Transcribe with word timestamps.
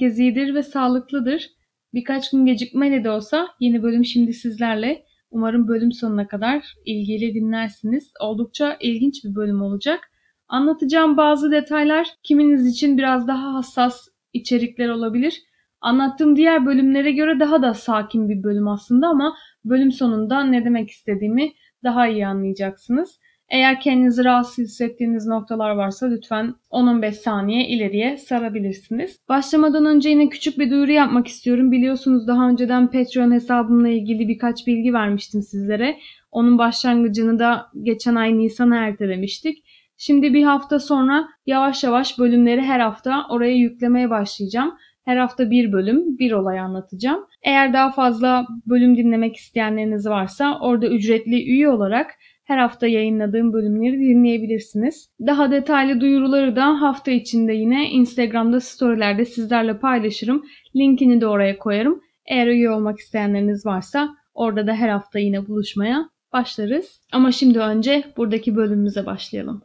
herkes 0.00 0.54
ve 0.54 0.62
sağlıklıdır. 0.62 1.50
Birkaç 1.94 2.30
gün 2.30 2.46
gecikmeyle 2.46 3.04
de 3.04 3.10
olsa 3.10 3.48
yeni 3.60 3.82
bölüm 3.82 4.04
şimdi 4.04 4.32
sizlerle. 4.32 5.04
Umarım 5.30 5.68
bölüm 5.68 5.92
sonuna 5.92 6.28
kadar 6.28 6.74
ilgili 6.84 7.34
dinlersiniz. 7.34 8.12
Oldukça 8.20 8.76
ilginç 8.80 9.24
bir 9.24 9.34
bölüm 9.34 9.62
olacak. 9.62 10.10
Anlatacağım 10.48 11.16
bazı 11.16 11.50
detaylar 11.50 12.08
kiminiz 12.22 12.66
için 12.66 12.98
biraz 12.98 13.28
daha 13.28 13.54
hassas 13.54 14.08
içerikler 14.32 14.88
olabilir. 14.88 15.42
Anlattığım 15.80 16.36
diğer 16.36 16.66
bölümlere 16.66 17.12
göre 17.12 17.40
daha 17.40 17.62
da 17.62 17.74
sakin 17.74 18.28
bir 18.28 18.42
bölüm 18.42 18.68
aslında 18.68 19.06
ama 19.08 19.36
bölüm 19.64 19.92
sonunda 19.92 20.44
ne 20.44 20.64
demek 20.64 20.90
istediğimi 20.90 21.52
daha 21.84 22.08
iyi 22.08 22.26
anlayacaksınız. 22.26 23.18
Eğer 23.50 23.80
kendinizi 23.80 24.24
rahatsız 24.24 24.58
hissettiğiniz 24.64 25.26
noktalar 25.26 25.70
varsa 25.70 26.06
lütfen 26.06 26.54
10-15 26.70 27.12
saniye 27.12 27.68
ileriye 27.68 28.16
sarabilirsiniz. 28.16 29.18
Başlamadan 29.28 29.86
önce 29.86 30.08
yine 30.08 30.28
küçük 30.28 30.58
bir 30.58 30.70
duyuru 30.70 30.92
yapmak 30.92 31.26
istiyorum. 31.26 31.72
Biliyorsunuz 31.72 32.26
daha 32.26 32.48
önceden 32.48 32.86
Patreon 32.90 33.32
hesabımla 33.32 33.88
ilgili 33.88 34.28
birkaç 34.28 34.66
bilgi 34.66 34.92
vermiştim 34.92 35.42
sizlere. 35.42 35.98
Onun 36.30 36.58
başlangıcını 36.58 37.38
da 37.38 37.66
geçen 37.82 38.14
ay 38.14 38.38
Nisan'a 38.38 38.76
ertelemiştik. 38.76 39.64
Şimdi 39.96 40.34
bir 40.34 40.42
hafta 40.42 40.78
sonra 40.78 41.28
yavaş 41.46 41.84
yavaş 41.84 42.18
bölümleri 42.18 42.62
her 42.62 42.80
hafta 42.80 43.26
oraya 43.30 43.54
yüklemeye 43.54 44.10
başlayacağım. 44.10 44.74
Her 45.04 45.16
hafta 45.16 45.50
bir 45.50 45.72
bölüm, 45.72 46.18
bir 46.18 46.32
olay 46.32 46.60
anlatacağım. 46.60 47.26
Eğer 47.42 47.72
daha 47.72 47.90
fazla 47.90 48.46
bölüm 48.66 48.96
dinlemek 48.96 49.36
isteyenleriniz 49.36 50.06
varsa 50.06 50.58
orada 50.60 50.86
ücretli 50.86 51.50
üye 51.50 51.68
olarak 51.68 52.10
her 52.48 52.58
hafta 52.58 52.86
yayınladığım 52.86 53.52
bölümleri 53.52 54.00
dinleyebilirsiniz. 54.00 55.08
Daha 55.26 55.50
detaylı 55.50 56.00
duyuruları 56.00 56.56
da 56.56 56.80
hafta 56.80 57.10
içinde 57.10 57.52
yine 57.52 57.90
Instagram'da 57.90 58.60
storylerde 58.60 59.24
sizlerle 59.24 59.78
paylaşırım. 59.78 60.44
Linkini 60.76 61.20
de 61.20 61.26
oraya 61.26 61.58
koyarım. 61.58 62.00
Eğer 62.26 62.46
üye 62.46 62.70
olmak 62.70 62.98
isteyenleriniz 62.98 63.66
varsa 63.66 64.08
orada 64.34 64.66
da 64.66 64.74
her 64.74 64.88
hafta 64.88 65.18
yine 65.18 65.46
buluşmaya 65.46 66.08
başlarız. 66.32 67.00
Ama 67.12 67.32
şimdi 67.32 67.58
önce 67.58 68.04
buradaki 68.16 68.56
bölümümüze 68.56 69.06
başlayalım. 69.06 69.62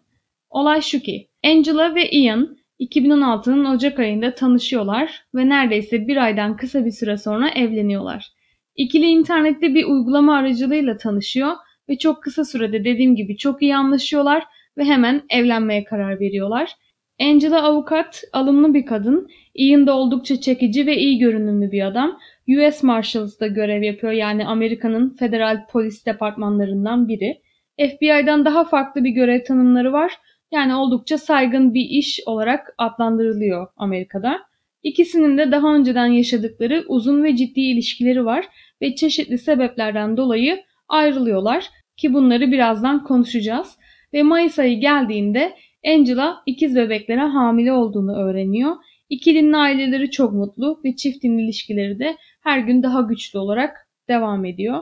Olay 0.49 0.81
şu 0.81 0.99
ki, 0.99 1.27
Angela 1.45 1.95
ve 1.95 2.09
Ian 2.09 2.57
2016'nın 2.79 3.65
Ocak 3.65 3.99
ayında 3.99 4.35
tanışıyorlar 4.35 5.25
ve 5.35 5.49
neredeyse 5.49 6.07
bir 6.07 6.17
aydan 6.17 6.57
kısa 6.57 6.85
bir 6.85 6.91
süre 6.91 7.17
sonra 7.17 7.49
evleniyorlar. 7.49 8.27
İkili 8.75 9.05
internette 9.05 9.75
bir 9.75 9.85
uygulama 9.85 10.35
aracılığıyla 10.35 10.97
tanışıyor 10.97 11.53
ve 11.89 11.97
çok 11.97 12.23
kısa 12.23 12.45
sürede 12.45 12.83
dediğim 12.83 13.15
gibi 13.15 13.37
çok 13.37 13.61
iyi 13.61 13.75
anlaşıyorlar 13.75 14.43
ve 14.77 14.83
hemen 14.83 15.21
evlenmeye 15.29 15.83
karar 15.83 16.19
veriyorlar. 16.19 16.75
Angela 17.21 17.63
avukat, 17.63 18.23
alımlı 18.33 18.73
bir 18.73 18.85
kadın. 18.85 19.27
Ian 19.55 19.87
da 19.87 19.97
oldukça 19.97 20.41
çekici 20.41 20.87
ve 20.87 20.97
iyi 20.97 21.19
görünümlü 21.19 21.71
bir 21.71 21.87
adam. 21.87 22.19
US 22.47 22.83
Marshalls'da 22.83 23.47
görev 23.47 23.83
yapıyor 23.83 24.13
yani 24.13 24.45
Amerika'nın 24.45 25.15
federal 25.19 25.67
polis 25.67 26.05
departmanlarından 26.05 27.07
biri. 27.07 27.41
FBI'dan 27.77 28.45
daha 28.45 28.63
farklı 28.63 29.03
bir 29.03 29.09
görev 29.09 29.43
tanımları 29.43 29.93
var. 29.93 30.11
Yani 30.51 30.75
oldukça 30.75 31.17
saygın 31.17 31.73
bir 31.73 31.85
iş 31.89 32.19
olarak 32.25 32.75
adlandırılıyor 32.77 33.67
Amerika'da. 33.77 34.39
İkisinin 34.83 35.37
de 35.37 35.51
daha 35.51 35.75
önceden 35.75 36.05
yaşadıkları 36.05 36.83
uzun 36.87 37.23
ve 37.23 37.35
ciddi 37.35 37.61
ilişkileri 37.61 38.25
var 38.25 38.45
ve 38.81 38.95
çeşitli 38.95 39.37
sebeplerden 39.37 40.17
dolayı 40.17 40.63
ayrılıyorlar 40.93 41.69
ki 41.97 42.13
bunları 42.13 42.51
birazdan 42.51 43.03
konuşacağız. 43.03 43.77
Ve 44.13 44.23
Mayıs 44.23 44.59
ayı 44.59 44.79
geldiğinde 44.79 45.55
Angela 45.87 46.43
ikiz 46.45 46.75
bebeklere 46.75 47.21
hamile 47.21 47.73
olduğunu 47.73 48.15
öğreniyor. 48.15 48.75
İkilinin 49.09 49.53
aileleri 49.53 50.11
çok 50.11 50.33
mutlu 50.33 50.81
ve 50.85 50.95
çiftin 50.95 51.37
ilişkileri 51.37 51.99
de 51.99 52.17
her 52.43 52.59
gün 52.59 52.83
daha 52.83 53.01
güçlü 53.01 53.39
olarak 53.39 53.87
devam 54.07 54.45
ediyor. 54.45 54.81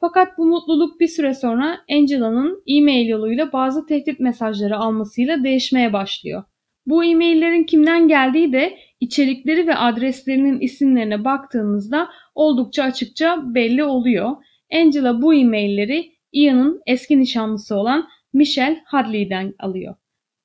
Fakat 0.00 0.38
bu 0.38 0.46
mutluluk 0.46 1.00
bir 1.00 1.08
süre 1.08 1.34
sonra 1.34 1.78
Angela'nın 1.90 2.62
e-mail 2.66 3.08
yoluyla 3.08 3.52
bazı 3.52 3.86
tehdit 3.86 4.20
mesajları 4.20 4.76
almasıyla 4.76 5.44
değişmeye 5.44 5.92
başlıyor. 5.92 6.44
Bu 6.86 7.04
e-maillerin 7.04 7.64
kimden 7.64 8.08
geldiği 8.08 8.52
de 8.52 8.78
içerikleri 9.00 9.66
ve 9.66 9.74
adreslerinin 9.74 10.60
isimlerine 10.60 11.24
baktığınızda 11.24 12.08
oldukça 12.34 12.82
açıkça 12.82 13.54
belli 13.54 13.84
oluyor. 13.84 14.30
Angela 14.72 15.22
bu 15.22 15.34
e-mailleri 15.34 16.12
Ian'ın 16.32 16.82
eski 16.86 17.20
nişanlısı 17.20 17.76
olan 17.76 18.08
Michelle 18.32 18.82
Hadley'den 18.84 19.54
alıyor. 19.58 19.94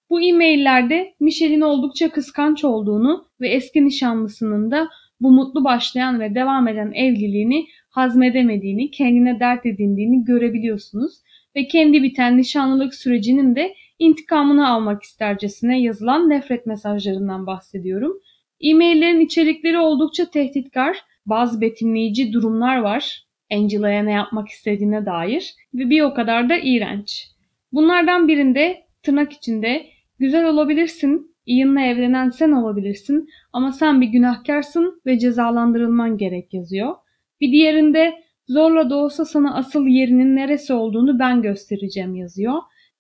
Bu 0.10 0.22
e-maillerde 0.22 1.14
Michelle'in 1.20 1.62
oldukça 1.62 2.10
kıskanç 2.10 2.64
olduğunu 2.64 3.26
ve 3.42 3.50
eski 3.50 3.86
nişanlısının 3.86 4.72
da 4.72 4.90
bu 5.20 5.32
mutlu 5.32 5.64
başlayan 5.64 6.20
ve 6.20 6.36
devam 6.36 6.68
eden 6.68 6.92
evliliğini 6.92 7.68
hazmedemediğini, 7.90 8.92
kendine 8.92 9.40
dert 9.40 9.66
edindiğini 9.66 10.24
görebiliyorsunuz 10.24 11.14
ve 11.56 11.68
kendi 11.68 12.04
biten 12.04 12.38
nişanlılık 12.38 12.96
sürecinin 12.96 13.56
de 13.56 13.74
intikamını 14.00 14.70
almak 14.70 15.04
istercesine 15.04 15.82
yazılan 15.82 16.30
nefret 16.30 16.66
mesajlarından 16.66 17.48
bahsediyorum. 17.48 18.14
E-maillerin 18.62 19.20
içerikleri 19.20 19.78
oldukça 19.78 20.26
tehditkar, 20.26 20.98
bazı 21.26 21.62
betimleyici 21.62 22.34
durumlar 22.34 22.78
var. 22.78 23.24
Angela'ya 23.52 24.04
ne 24.04 24.12
yapmak 24.12 24.48
istediğine 24.48 25.06
dair 25.06 25.54
ve 25.74 25.90
bir 25.90 26.02
o 26.02 26.14
kadar 26.14 26.50
da 26.50 26.58
iğrenç. 26.58 27.28
Bunlardan 27.72 28.28
birinde 28.28 28.82
tırnak 29.04 29.34
içinde 29.34 29.86
güzel 30.20 30.46
olabilirsin, 30.46 31.36
Ian'la 31.46 31.82
evlenen 31.82 32.30
sen 32.30 32.52
olabilirsin 32.52 33.28
ama 33.54 33.72
sen 33.72 34.02
bir 34.02 34.08
günahkarsın 34.08 35.02
ve 35.06 35.20
cezalandırılman 35.20 36.18
gerek 36.18 36.54
yazıyor. 36.54 36.96
Bir 37.42 37.52
diğerinde 37.52 38.14
zorla 38.48 38.90
da 38.90 38.96
olsa 38.96 39.26
sana 39.26 39.56
asıl 39.56 39.88
yerinin 39.88 40.36
neresi 40.36 40.74
olduğunu 40.74 41.20
ben 41.20 41.42
göstereceğim 41.42 42.16
yazıyor. 42.16 42.54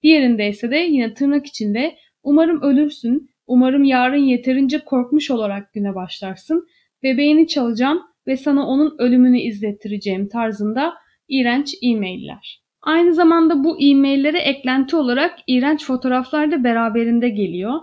Diğerinde 0.03 0.47
ise 0.49 0.71
de 0.71 0.77
yine 0.77 1.13
tırnak 1.13 1.45
içinde 1.45 1.95
umarım 2.23 2.61
ölürsün, 2.61 3.29
umarım 3.47 3.83
yarın 3.83 4.23
yeterince 4.23 4.79
korkmuş 4.79 5.31
olarak 5.31 5.73
güne 5.73 5.95
başlarsın, 5.95 6.67
bebeğini 7.03 7.47
çalacağım 7.47 8.01
ve 8.27 8.37
sana 8.37 8.67
onun 8.67 8.95
ölümünü 8.99 9.39
izlettireceğim 9.39 10.27
tarzında 10.27 10.93
iğrenç 11.29 11.75
e-mailler. 11.81 12.61
Aynı 12.81 13.13
zamanda 13.13 13.63
bu 13.63 13.81
e-maillere 13.81 14.39
eklenti 14.39 14.95
olarak 14.95 15.39
iğrenç 15.47 15.85
fotoğraflar 15.85 16.51
da 16.51 16.63
beraberinde 16.63 17.29
geliyor. 17.29 17.73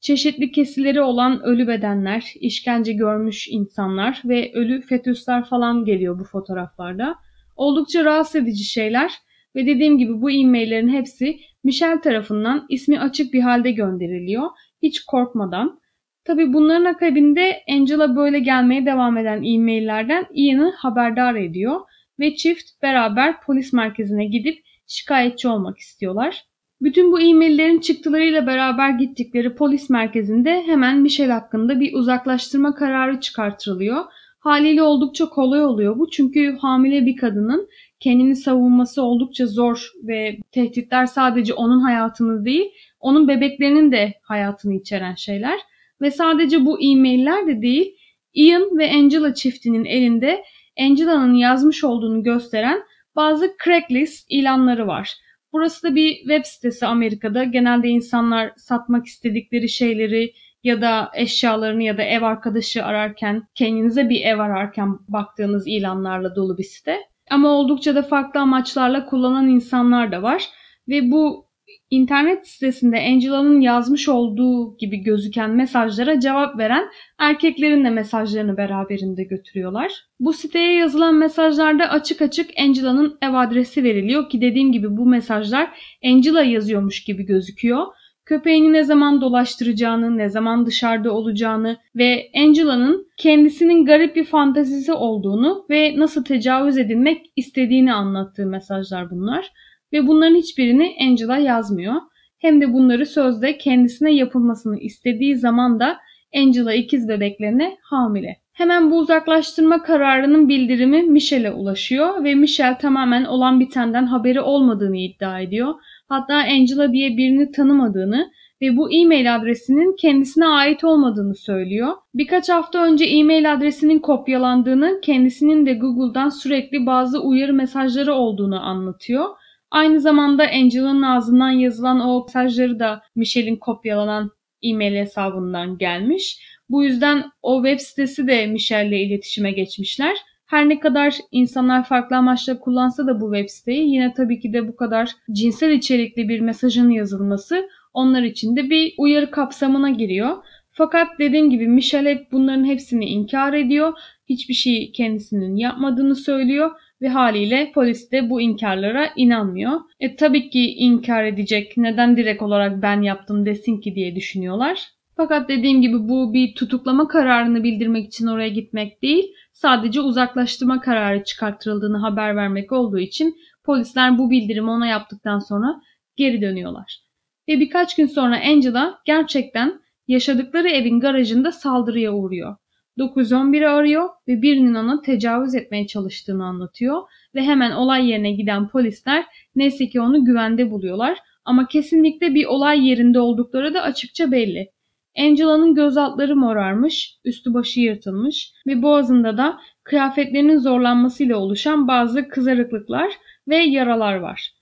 Çeşitli 0.00 0.52
kesileri 0.52 1.00
olan 1.00 1.42
ölü 1.42 1.68
bedenler, 1.68 2.32
işkence 2.40 2.92
görmüş 2.92 3.48
insanlar 3.48 4.22
ve 4.24 4.52
ölü 4.54 4.82
fetüsler 4.82 5.44
falan 5.44 5.84
geliyor 5.84 6.18
bu 6.18 6.24
fotoğraflarda. 6.24 7.14
Oldukça 7.56 8.04
rahatsız 8.04 8.36
edici 8.36 8.64
şeyler 8.64 9.12
ve 9.56 9.66
dediğim 9.66 9.98
gibi 9.98 10.22
bu 10.22 10.30
e-maillerin 10.30 10.88
hepsi 10.88 11.38
Michelle 11.64 12.00
tarafından 12.00 12.66
ismi 12.68 13.00
açık 13.00 13.32
bir 13.32 13.40
halde 13.40 13.70
gönderiliyor. 13.70 14.48
Hiç 14.82 15.04
korkmadan. 15.04 15.80
Tabi 16.24 16.52
bunların 16.52 16.84
akabinde 16.84 17.62
Angela 17.70 18.16
böyle 18.16 18.38
gelmeye 18.38 18.86
devam 18.86 19.16
eden 19.16 19.42
e-maillerden 19.44 20.26
Ian'ı 20.34 20.72
haberdar 20.76 21.34
ediyor 21.34 21.80
ve 22.20 22.36
çift 22.36 22.82
beraber 22.82 23.40
polis 23.40 23.72
merkezine 23.72 24.26
gidip 24.26 24.64
şikayetçi 24.86 25.48
olmak 25.48 25.78
istiyorlar. 25.78 26.44
Bütün 26.80 27.12
bu 27.12 27.20
e-maillerin 27.20 27.80
çıktılarıyla 27.80 28.46
beraber 28.46 28.90
gittikleri 28.90 29.54
polis 29.54 29.90
merkezinde 29.90 30.62
hemen 30.66 31.00
Michelle 31.00 31.32
hakkında 31.32 31.80
bir 31.80 31.94
uzaklaştırma 31.94 32.74
kararı 32.74 33.20
çıkartılıyor. 33.20 34.04
Haliyle 34.38 34.82
oldukça 34.82 35.28
kolay 35.28 35.64
oluyor 35.64 35.98
bu 35.98 36.10
çünkü 36.10 36.56
hamile 36.60 37.06
bir 37.06 37.16
kadının 37.16 37.68
kendini 38.00 38.36
savunması 38.36 39.02
oldukça 39.02 39.46
zor 39.46 39.90
ve 40.02 40.38
tehditler 40.52 41.06
sadece 41.06 41.54
onun 41.54 41.80
hayatını 41.80 42.44
değil, 42.44 42.70
onun 43.00 43.28
bebeklerinin 43.28 43.92
de 43.92 44.14
hayatını 44.22 44.74
içeren 44.74 45.14
şeyler. 45.14 45.60
Ve 46.04 46.10
sadece 46.10 46.64
bu 46.64 46.80
e-mailler 46.80 47.46
de 47.46 47.62
değil, 47.62 47.96
Ian 48.34 48.78
ve 48.78 48.92
Angela 48.92 49.34
çiftinin 49.34 49.84
elinde 49.84 50.44
Angela'nın 50.80 51.34
yazmış 51.34 51.84
olduğunu 51.84 52.22
gösteren 52.22 52.82
bazı 53.16 53.56
Craigslist 53.64 54.26
ilanları 54.28 54.86
var. 54.86 55.14
Burası 55.52 55.82
da 55.82 55.94
bir 55.94 56.14
web 56.16 56.44
sitesi 56.44 56.86
Amerika'da. 56.86 57.44
Genelde 57.44 57.88
insanlar 57.88 58.52
satmak 58.56 59.06
istedikleri 59.06 59.68
şeyleri 59.68 60.32
ya 60.64 60.80
da 60.80 61.10
eşyalarını 61.14 61.82
ya 61.82 61.98
da 61.98 62.02
ev 62.02 62.22
arkadaşı 62.22 62.84
ararken, 62.84 63.42
kendinize 63.54 64.08
bir 64.08 64.20
ev 64.20 64.38
ararken 64.38 64.98
baktığınız 65.08 65.66
ilanlarla 65.66 66.36
dolu 66.36 66.58
bir 66.58 66.64
site. 66.64 67.00
Ama 67.30 67.48
oldukça 67.48 67.94
da 67.94 68.02
farklı 68.02 68.40
amaçlarla 68.40 69.06
kullanan 69.06 69.48
insanlar 69.48 70.12
da 70.12 70.22
var. 70.22 70.44
Ve 70.88 71.10
bu 71.10 71.46
internet 71.90 72.48
sitesinde 72.48 72.96
Angela'nın 73.00 73.60
yazmış 73.60 74.08
olduğu 74.08 74.76
gibi 74.76 74.96
gözüken 74.96 75.50
mesajlara 75.50 76.20
cevap 76.20 76.58
veren 76.58 76.84
erkeklerin 77.18 77.84
de 77.84 77.90
mesajlarını 77.90 78.56
beraberinde 78.56 79.24
götürüyorlar. 79.24 79.92
Bu 80.20 80.32
siteye 80.32 80.74
yazılan 80.74 81.14
mesajlarda 81.14 81.84
açık 81.90 82.22
açık 82.22 82.50
Angela'nın 82.58 83.18
ev 83.22 83.34
adresi 83.34 83.84
veriliyor 83.84 84.28
ki 84.28 84.40
dediğim 84.40 84.72
gibi 84.72 84.96
bu 84.96 85.06
mesajlar 85.06 85.70
Angela 86.04 86.42
yazıyormuş 86.42 87.04
gibi 87.04 87.26
gözüküyor. 87.26 87.86
köpeğini 88.26 88.72
ne 88.72 88.84
zaman 88.84 89.20
dolaştıracağını, 89.20 90.18
ne 90.18 90.28
zaman 90.28 90.66
dışarıda 90.66 91.12
olacağını 91.12 91.76
ve 91.96 92.30
Angela'nın 92.36 93.06
kendisinin 93.18 93.84
garip 93.84 94.16
bir 94.16 94.24
fantazisi 94.24 94.92
olduğunu 94.92 95.66
ve 95.70 95.94
nasıl 95.96 96.24
tecavüz 96.24 96.78
edilmek 96.78 97.26
istediğini 97.36 97.92
anlattığı 97.94 98.46
mesajlar 98.46 99.10
bunlar. 99.10 99.50
Ve 99.94 100.06
bunların 100.06 100.36
hiçbirini 100.36 100.96
Angela 101.00 101.38
yazmıyor. 101.38 101.94
Hem 102.38 102.60
de 102.60 102.72
bunları 102.72 103.06
sözde 103.06 103.58
kendisine 103.58 104.14
yapılmasını 104.14 104.78
istediği 104.78 105.36
zaman 105.36 105.80
da 105.80 105.96
Angela 106.36 106.74
ikiz 106.74 107.08
bebeklerine 107.08 107.76
hamile. 107.82 108.36
Hemen 108.52 108.90
bu 108.90 108.98
uzaklaştırma 108.98 109.82
kararının 109.82 110.48
bildirimi 110.48 111.02
Michel'e 111.02 111.52
ulaşıyor 111.52 112.24
ve 112.24 112.34
Michel 112.34 112.78
tamamen 112.78 113.24
olan 113.24 113.60
bitenden 113.60 114.06
haberi 114.06 114.40
olmadığını 114.40 114.96
iddia 114.96 115.40
ediyor. 115.40 115.74
Hatta 116.08 116.34
Angela 116.34 116.92
diye 116.92 117.16
birini 117.16 117.52
tanımadığını 117.52 118.30
ve 118.62 118.76
bu 118.76 118.92
e-mail 118.92 119.36
adresinin 119.36 119.96
kendisine 119.96 120.46
ait 120.46 120.84
olmadığını 120.84 121.34
söylüyor. 121.34 121.92
Birkaç 122.14 122.48
hafta 122.48 122.84
önce 122.84 123.04
e-mail 123.04 123.52
adresinin 123.52 123.98
kopyalandığını, 123.98 125.00
kendisinin 125.02 125.66
de 125.66 125.74
Google'dan 125.74 126.28
sürekli 126.28 126.86
bazı 126.86 127.20
uyarı 127.20 127.52
mesajları 127.52 128.14
olduğunu 128.14 128.60
anlatıyor. 128.60 129.24
Aynı 129.74 130.00
zamanda 130.00 130.44
Angela'nın 130.44 131.02
ağzından 131.02 131.50
yazılan 131.50 132.00
o 132.00 132.24
mesajları 132.24 132.78
da 132.78 133.02
Michel'in 133.16 133.56
kopyalanan 133.56 134.30
e-mail 134.62 134.96
hesabından 134.96 135.78
gelmiş. 135.78 136.38
Bu 136.68 136.84
yüzden 136.84 137.24
o 137.42 137.64
web 137.64 137.80
sitesi 137.80 138.26
de 138.26 138.46
Michel'le 138.46 138.92
iletişime 138.92 139.52
geçmişler. 139.52 140.16
Her 140.46 140.68
ne 140.68 140.80
kadar 140.80 141.16
insanlar 141.32 141.84
farklı 141.84 142.16
amaçla 142.16 142.58
kullansa 142.60 143.06
da 143.06 143.20
bu 143.20 143.34
web 143.34 143.48
siteyi 143.48 143.94
yine 143.94 144.14
tabii 144.14 144.40
ki 144.40 144.52
de 144.52 144.68
bu 144.68 144.76
kadar 144.76 145.10
cinsel 145.32 145.70
içerikli 145.70 146.28
bir 146.28 146.40
mesajın 146.40 146.90
yazılması 146.90 147.68
onlar 147.94 148.22
için 148.22 148.56
de 148.56 148.70
bir 148.70 148.94
uyarı 148.98 149.30
kapsamına 149.30 149.90
giriyor. 149.90 150.36
Fakat 150.70 151.08
dediğim 151.18 151.50
gibi 151.50 151.68
Michel 151.68 152.06
hep 152.06 152.32
bunların 152.32 152.64
hepsini 152.64 153.04
inkar 153.04 153.52
ediyor. 153.52 153.92
Hiçbir 154.28 154.54
şey 154.54 154.92
kendisinin 154.92 155.56
yapmadığını 155.56 156.16
söylüyor 156.16 156.70
ve 157.04 157.08
haliyle 157.08 157.72
polis 157.74 158.12
de 158.12 158.30
bu 158.30 158.40
inkarlara 158.40 159.10
inanmıyor. 159.16 159.80
E 160.00 160.16
tabii 160.16 160.50
ki 160.50 160.74
inkar 160.74 161.24
edecek. 161.24 161.76
Neden 161.76 162.16
direkt 162.16 162.42
olarak 162.42 162.82
ben 162.82 163.02
yaptım 163.02 163.46
desin 163.46 163.80
ki 163.80 163.94
diye 163.94 164.16
düşünüyorlar. 164.16 164.88
Fakat 165.16 165.48
dediğim 165.48 165.82
gibi 165.82 166.08
bu 166.08 166.32
bir 166.32 166.54
tutuklama 166.54 167.08
kararını 167.08 167.64
bildirmek 167.64 168.06
için 168.06 168.26
oraya 168.26 168.48
gitmek 168.48 169.02
değil, 169.02 169.24
sadece 169.52 170.00
uzaklaştırma 170.00 170.80
kararı 170.80 171.24
çıkarttırıldığını 171.24 171.98
haber 171.98 172.36
vermek 172.36 172.72
olduğu 172.72 172.98
için 172.98 173.36
polisler 173.64 174.18
bu 174.18 174.30
bildirimi 174.30 174.70
ona 174.70 174.86
yaptıktan 174.86 175.38
sonra 175.38 175.80
geri 176.16 176.42
dönüyorlar. 176.42 177.00
Ve 177.48 177.60
birkaç 177.60 177.96
gün 177.96 178.06
sonra 178.06 178.40
Angela 178.50 178.98
gerçekten 179.04 179.80
yaşadıkları 180.08 180.68
evin 180.68 181.00
garajında 181.00 181.52
saldırıya 181.52 182.12
uğruyor. 182.12 182.56
911'i 182.98 183.66
arıyor 183.66 184.08
ve 184.28 184.42
birinin 184.42 184.74
ona 184.74 185.02
tecavüz 185.02 185.54
etmeye 185.54 185.86
çalıştığını 185.86 186.44
anlatıyor 186.44 187.02
ve 187.34 187.42
hemen 187.42 187.70
olay 187.70 188.10
yerine 188.10 188.32
giden 188.32 188.68
polisler 188.68 189.24
neyse 189.56 189.88
ki 189.88 190.00
onu 190.00 190.24
güvende 190.24 190.70
buluyorlar 190.70 191.18
ama 191.44 191.68
kesinlikle 191.68 192.34
bir 192.34 192.46
olay 192.46 192.88
yerinde 192.88 193.20
oldukları 193.20 193.74
da 193.74 193.82
açıkça 193.82 194.32
belli. 194.32 194.70
Angela'nın 195.18 195.74
göz 195.74 195.96
altları 195.96 196.36
morarmış, 196.36 197.18
üstü 197.24 197.54
başı 197.54 197.80
yırtılmış 197.80 198.52
ve 198.66 198.82
boğazında 198.82 199.36
da 199.36 199.60
kıyafetlerinin 199.84 200.58
zorlanmasıyla 200.58 201.36
oluşan 201.36 201.88
bazı 201.88 202.28
kızarıklıklar 202.28 203.12
ve 203.48 203.56
yaralar 203.56 204.16
var. 204.16 204.52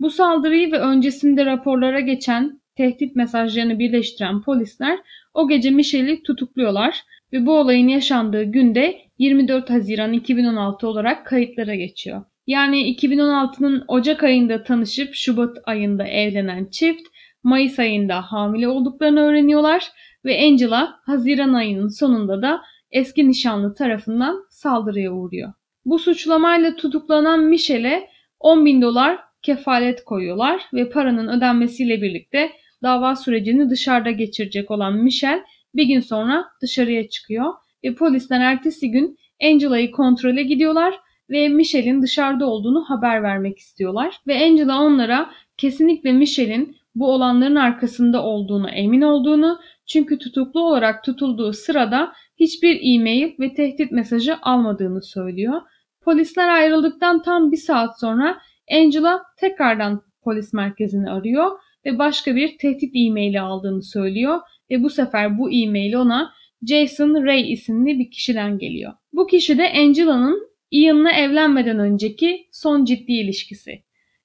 Bu 0.00 0.10
saldırıyı 0.10 0.72
ve 0.72 0.78
öncesinde 0.78 1.46
raporlara 1.46 2.00
geçen 2.00 2.60
tehdit 2.76 3.16
mesajlarını 3.16 3.78
birleştiren 3.78 4.42
polisler 4.42 4.98
o 5.34 5.48
gece 5.48 5.70
Michelle'i 5.70 6.22
tutukluyorlar 6.22 7.02
ve 7.32 7.46
bu 7.46 7.52
olayın 7.58 7.88
yaşandığı 7.88 8.44
günde 8.44 8.98
24 9.18 9.70
Haziran 9.70 10.12
2016 10.12 10.88
olarak 10.88 11.26
kayıtlara 11.26 11.74
geçiyor. 11.74 12.24
Yani 12.46 12.96
2016'nın 12.96 13.84
Ocak 13.88 14.22
ayında 14.22 14.62
tanışıp 14.62 15.14
Şubat 15.14 15.56
ayında 15.64 16.06
evlenen 16.06 16.68
çift 16.70 17.08
Mayıs 17.42 17.78
ayında 17.78 18.20
hamile 18.20 18.68
olduklarını 18.68 19.20
öğreniyorlar 19.20 19.88
ve 20.24 20.46
Angela 20.46 20.94
Haziran 21.06 21.52
ayının 21.52 21.88
sonunda 21.88 22.42
da 22.42 22.60
eski 22.90 23.28
nişanlı 23.28 23.74
tarafından 23.74 24.44
saldırıya 24.50 25.12
uğruyor. 25.12 25.52
Bu 25.84 25.98
suçlamayla 25.98 26.76
tutuklanan 26.76 27.40
Michelle'e 27.40 28.08
10 28.40 28.64
bin 28.66 28.82
dolar 28.82 29.18
kefalet 29.42 30.04
koyuyorlar 30.04 30.62
ve 30.74 30.90
paranın 30.90 31.28
ödenmesiyle 31.28 32.02
birlikte 32.02 32.50
dava 32.82 33.16
sürecini 33.16 33.70
dışarıda 33.70 34.10
geçirecek 34.10 34.70
olan 34.70 34.94
Michel 34.94 35.42
bir 35.74 35.84
gün 35.84 36.00
sonra 36.00 36.44
dışarıya 36.62 37.08
çıkıyor 37.08 37.52
ve 37.84 37.94
polisler 37.94 38.40
ertesi 38.40 38.90
gün 38.90 39.18
Angela'yı 39.42 39.90
kontrole 39.90 40.42
gidiyorlar 40.42 40.94
ve 41.30 41.48
Michel'in 41.48 42.02
dışarıda 42.02 42.46
olduğunu 42.46 42.84
haber 42.84 43.22
vermek 43.22 43.58
istiyorlar. 43.58 44.16
Ve 44.26 44.44
Angela 44.44 44.82
onlara 44.82 45.30
kesinlikle 45.56 46.12
Michel'in 46.12 46.76
bu 46.94 47.12
olanların 47.12 47.56
arkasında 47.56 48.22
olduğunu 48.22 48.70
emin 48.70 49.00
olduğunu 49.00 49.58
çünkü 49.86 50.18
tutuklu 50.18 50.60
olarak 50.60 51.04
tutulduğu 51.04 51.52
sırada 51.52 52.12
hiçbir 52.40 52.80
e-mail 52.82 53.32
ve 53.40 53.54
tehdit 53.54 53.92
mesajı 53.92 54.36
almadığını 54.42 55.02
söylüyor. 55.02 55.62
Polisler 56.00 56.48
ayrıldıktan 56.48 57.22
tam 57.22 57.52
bir 57.52 57.56
saat 57.56 58.00
sonra 58.00 58.38
Angela 58.72 59.22
tekrardan 59.38 60.02
polis 60.22 60.52
merkezini 60.52 61.10
arıyor 61.10 61.50
ve 61.86 61.98
başka 61.98 62.36
bir 62.36 62.58
tehdit 62.58 62.92
e-maili 62.96 63.40
aldığını 63.40 63.82
söylüyor 63.82 64.40
ve 64.72 64.82
bu 64.82 64.90
sefer 64.90 65.38
bu 65.38 65.52
e-mail 65.52 65.94
ona 65.94 66.32
Jason 66.68 67.24
Ray 67.26 67.52
isimli 67.52 67.98
bir 67.98 68.10
kişiden 68.10 68.58
geliyor. 68.58 68.92
Bu 69.12 69.26
kişi 69.26 69.58
de 69.58 69.72
Angela'nın 69.72 70.52
Ian'la 70.70 71.12
evlenmeden 71.12 71.78
önceki 71.78 72.48
son 72.52 72.84
ciddi 72.84 73.12
ilişkisi. 73.12 73.82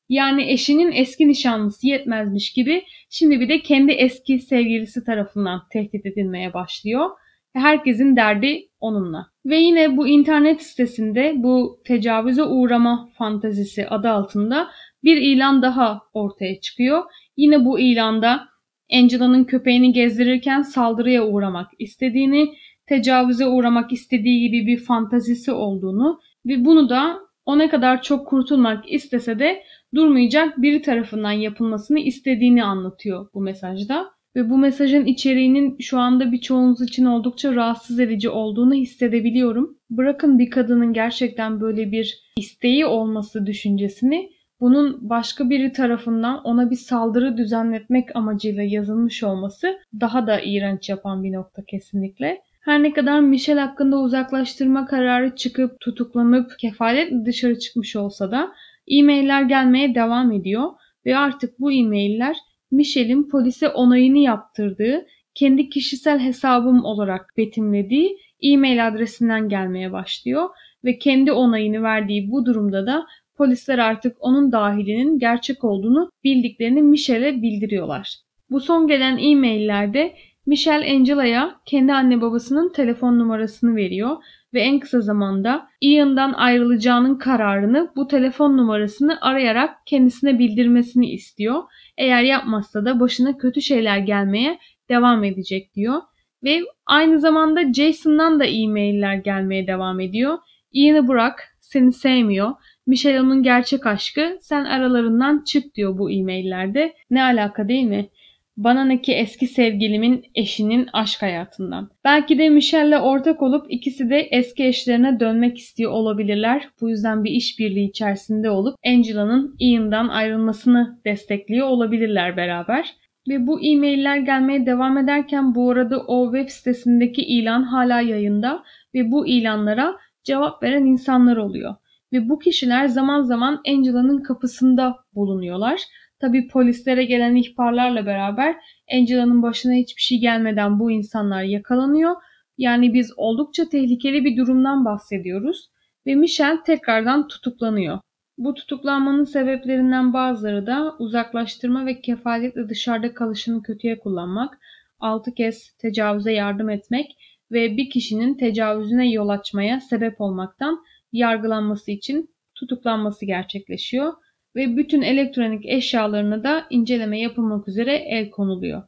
Yani 0.09 0.51
eşinin 0.51 0.91
eski 0.91 1.27
nişanlısı 1.27 1.88
yetmezmiş 1.88 2.53
gibi 2.53 2.83
şimdi 3.09 3.39
bir 3.39 3.49
de 3.49 3.61
kendi 3.61 3.91
eski 3.91 4.39
sevgilisi 4.39 5.03
tarafından 5.03 5.61
tehdit 5.71 6.05
edilmeye 6.05 6.53
başlıyor. 6.53 7.09
Herkesin 7.53 8.15
derdi 8.15 8.69
onunla. 8.79 9.27
Ve 9.45 9.57
yine 9.57 9.97
bu 9.97 10.07
internet 10.07 10.61
sitesinde 10.61 11.33
bu 11.35 11.81
tecavüze 11.85 12.44
uğrama 12.44 13.09
fantazisi 13.18 13.87
adı 13.87 14.09
altında 14.09 14.68
bir 15.04 15.18
ilan 15.18 15.61
daha 15.61 16.01
ortaya 16.13 16.59
çıkıyor. 16.59 17.04
Yine 17.37 17.66
bu 17.66 17.80
ilanda 17.80 18.47
Angela'nın 18.94 19.44
köpeğini 19.44 19.94
gezdirirken 19.94 20.61
saldırıya 20.61 21.27
uğramak 21.27 21.71
istediğini, 21.79 22.53
tecavüze 22.85 23.47
uğramak 23.47 23.94
istediği 23.94 24.41
gibi 24.41 24.67
bir 24.67 24.77
fantazisi 24.77 25.51
olduğunu 25.51 26.19
ve 26.45 26.65
bunu 26.65 26.89
da 26.89 27.19
o 27.45 27.57
ne 27.57 27.69
kadar 27.69 28.01
çok 28.01 28.27
kurtulmak 28.27 28.91
istese 28.91 29.39
de 29.39 29.63
durmayacak 29.95 30.61
biri 30.61 30.81
tarafından 30.81 31.31
yapılmasını 31.31 31.99
istediğini 31.99 32.63
anlatıyor 32.63 33.27
bu 33.33 33.41
mesajda. 33.41 34.17
Ve 34.35 34.49
bu 34.49 34.57
mesajın 34.57 35.06
içeriğinin 35.06 35.77
şu 35.79 35.99
anda 35.99 36.31
birçoğunuz 36.31 36.81
için 36.81 37.06
oldukça 37.06 37.56
rahatsız 37.56 37.99
edici 37.99 38.29
olduğunu 38.29 38.73
hissedebiliyorum. 38.73 39.77
Bırakın 39.89 40.39
bir 40.39 40.49
kadının 40.49 40.94
gerçekten 40.94 41.61
böyle 41.61 41.91
bir 41.91 42.19
isteği 42.37 42.85
olması 42.85 43.45
düşüncesini 43.45 44.31
bunun 44.59 45.09
başka 45.09 45.49
biri 45.49 45.71
tarafından 45.71 46.44
ona 46.44 46.69
bir 46.69 46.76
saldırı 46.76 47.37
düzenletmek 47.37 48.16
amacıyla 48.16 48.64
yazılmış 48.64 49.23
olması 49.23 49.80
daha 49.99 50.28
da 50.28 50.42
iğrenç 50.42 50.90
yapan 50.90 51.23
bir 51.23 51.33
nokta 51.33 51.64
kesinlikle. 51.66 52.42
Her 52.61 52.83
ne 52.83 52.94
kadar 52.94 53.19
Michelle 53.19 53.59
hakkında 53.59 53.97
uzaklaştırma 53.97 54.85
kararı 54.85 55.35
çıkıp 55.35 55.80
tutuklanıp 55.80 56.59
kefaletle 56.59 57.26
dışarı 57.26 57.59
çıkmış 57.59 57.95
olsa 57.95 58.31
da 58.31 58.52
e-mailler 58.87 59.42
gelmeye 59.42 59.95
devam 59.95 60.31
ediyor 60.31 60.69
ve 61.06 61.18
artık 61.18 61.59
bu 61.59 61.71
e-mailler 61.71 62.37
Michelle'in 62.71 63.30
polise 63.30 63.69
onayını 63.69 64.18
yaptırdığı, 64.18 65.06
kendi 65.33 65.69
kişisel 65.69 66.19
hesabım 66.19 66.85
olarak 66.85 67.33
betimlediği 67.37 68.18
e-mail 68.42 68.87
adresinden 68.87 69.49
gelmeye 69.49 69.92
başlıyor 69.92 70.49
ve 70.85 70.97
kendi 70.97 71.31
onayını 71.31 71.83
verdiği 71.83 72.31
bu 72.31 72.45
durumda 72.45 72.87
da 72.87 73.06
polisler 73.37 73.77
artık 73.77 74.17
onun 74.19 74.51
dahilinin 74.51 75.19
gerçek 75.19 75.63
olduğunu 75.63 76.09
bildiklerini 76.23 76.81
Michelle'e 76.81 77.41
bildiriyorlar. 77.41 78.15
Bu 78.49 78.59
son 78.59 78.87
gelen 78.87 79.17
e-maillerde 79.17 80.15
Michelle 80.45 80.91
Angela'ya 80.91 81.56
kendi 81.65 81.94
anne 81.94 82.21
babasının 82.21 82.73
telefon 82.73 83.19
numarasını 83.19 83.75
veriyor 83.75 84.17
ve 84.53 84.61
en 84.61 84.79
kısa 84.79 85.01
zamanda 85.01 85.67
Ian'dan 85.81 86.33
ayrılacağının 86.33 87.15
kararını 87.15 87.91
bu 87.95 88.07
telefon 88.07 88.57
numarasını 88.57 89.21
arayarak 89.21 89.75
kendisine 89.85 90.39
bildirmesini 90.39 91.11
istiyor. 91.11 91.63
Eğer 91.97 92.23
yapmazsa 92.23 92.85
da 92.85 92.99
başına 92.99 93.37
kötü 93.37 93.61
şeyler 93.61 93.97
gelmeye 93.97 94.59
devam 94.89 95.23
edecek 95.23 95.73
diyor. 95.75 96.01
Ve 96.44 96.59
aynı 96.85 97.19
zamanda 97.19 97.73
Jason'dan 97.73 98.39
da 98.39 98.45
e-mailler 98.45 99.15
gelmeye 99.15 99.67
devam 99.67 99.99
ediyor. 99.99 100.37
Ian'ı 100.71 101.07
bırak, 101.07 101.57
seni 101.59 101.94
sevmiyor. 101.94 102.51
Michelle 102.87 103.21
onun 103.21 103.44
gerçek 103.44 103.85
aşkı, 103.85 104.37
sen 104.41 104.65
aralarından 104.65 105.44
çık 105.44 105.75
diyor 105.75 105.97
bu 105.97 106.11
e-maillerde. 106.11 106.94
Ne 107.09 107.23
alaka 107.23 107.67
değil 107.67 107.83
mi? 107.83 108.09
Bana 108.57 108.85
ne 108.85 109.01
ki 109.01 109.13
eski 109.13 109.47
sevgilimin 109.47 110.23
eşinin 110.35 110.87
aşk 110.94 111.21
hayatından. 111.21 111.89
Belki 112.03 112.39
de 112.39 112.49
Michelle'le 112.49 112.99
ortak 112.99 113.41
olup 113.41 113.65
ikisi 113.69 114.09
de 114.09 114.19
eski 114.19 114.65
eşlerine 114.65 115.19
dönmek 115.19 115.57
istiyor 115.57 115.91
olabilirler. 115.91 116.69
Bu 116.81 116.89
yüzden 116.89 117.23
bir 117.23 117.31
işbirliği 117.31 117.89
içerisinde 117.89 118.49
olup 118.49 118.75
Angela'nın 118.85 119.56
Ian'dan 119.59 120.07
ayrılmasını 120.07 120.99
destekliyor 121.06 121.67
olabilirler 121.67 122.37
beraber. 122.37 122.95
Ve 123.29 123.47
bu 123.47 123.61
e-mailler 123.61 124.17
gelmeye 124.17 124.65
devam 124.65 124.97
ederken 124.97 125.56
bu 125.56 125.71
arada 125.71 125.99
o 125.99 126.31
web 126.33 126.49
sitesindeki 126.49 127.21
ilan 127.21 127.63
hala 127.63 128.01
yayında 128.01 128.63
ve 128.95 129.11
bu 129.11 129.27
ilanlara 129.27 129.95
cevap 130.23 130.63
veren 130.63 130.85
insanlar 130.85 131.37
oluyor. 131.37 131.75
Ve 132.14 132.30
bu 132.30 132.40
kişiler 132.40 132.87
zaman 132.87 133.21
zaman 133.21 133.61
Angela'nın 133.68 134.23
kapısında 134.23 134.95
bulunuyorlar. 135.16 135.81
Tabi 136.19 136.47
polislere 136.47 137.06
gelen 137.06 137.35
ihbarlarla 137.35 138.06
beraber 138.06 138.56
Angela'nın 138.94 139.44
başına 139.44 139.73
hiçbir 139.73 140.02
şey 140.02 140.19
gelmeden 140.19 140.80
bu 140.80 140.92
insanlar 140.92 141.44
yakalanıyor. 141.44 142.16
Yani 142.57 142.94
biz 142.94 143.14
oldukça 143.18 143.69
tehlikeli 143.69 144.26
bir 144.26 144.37
durumdan 144.37 144.85
bahsediyoruz 144.85 145.69
ve 146.06 146.16
Michel 146.16 146.57
tekrardan 146.66 147.28
tutuklanıyor. 147.28 147.99
Bu 148.37 148.54
tutuklanmanın 148.54 149.23
sebeplerinden 149.23 150.14
bazıları 150.14 150.68
da 150.68 150.95
uzaklaştırma 150.99 151.85
ve 151.85 152.02
kefaletle 152.02 152.69
dışarıda 152.69 153.14
kalışını 153.14 153.64
kötüye 153.64 153.99
kullanmak, 153.99 154.59
6 154.99 155.33
kez 155.33 155.78
tecavüze 155.78 156.31
yardım 156.31 156.69
etmek 156.69 157.18
ve 157.52 157.78
bir 157.78 157.90
kişinin 157.90 158.37
tecavüzüne 158.37 159.11
yol 159.11 159.30
açmaya 159.30 159.80
sebep 159.80 160.21
olmaktan 160.21 160.80
yargılanması 161.18 161.92
için 161.92 162.30
tutuklanması 162.56 163.26
gerçekleşiyor 163.26 164.14
ve 164.56 164.78
bütün 164.78 165.02
elektronik 165.02 165.66
eşyalarına 165.66 166.44
da 166.44 166.66
inceleme 166.69 167.19
yapılmak 167.19 167.68
üzere 167.68 167.95
el 167.95 168.30
konuluyor. 168.30 168.83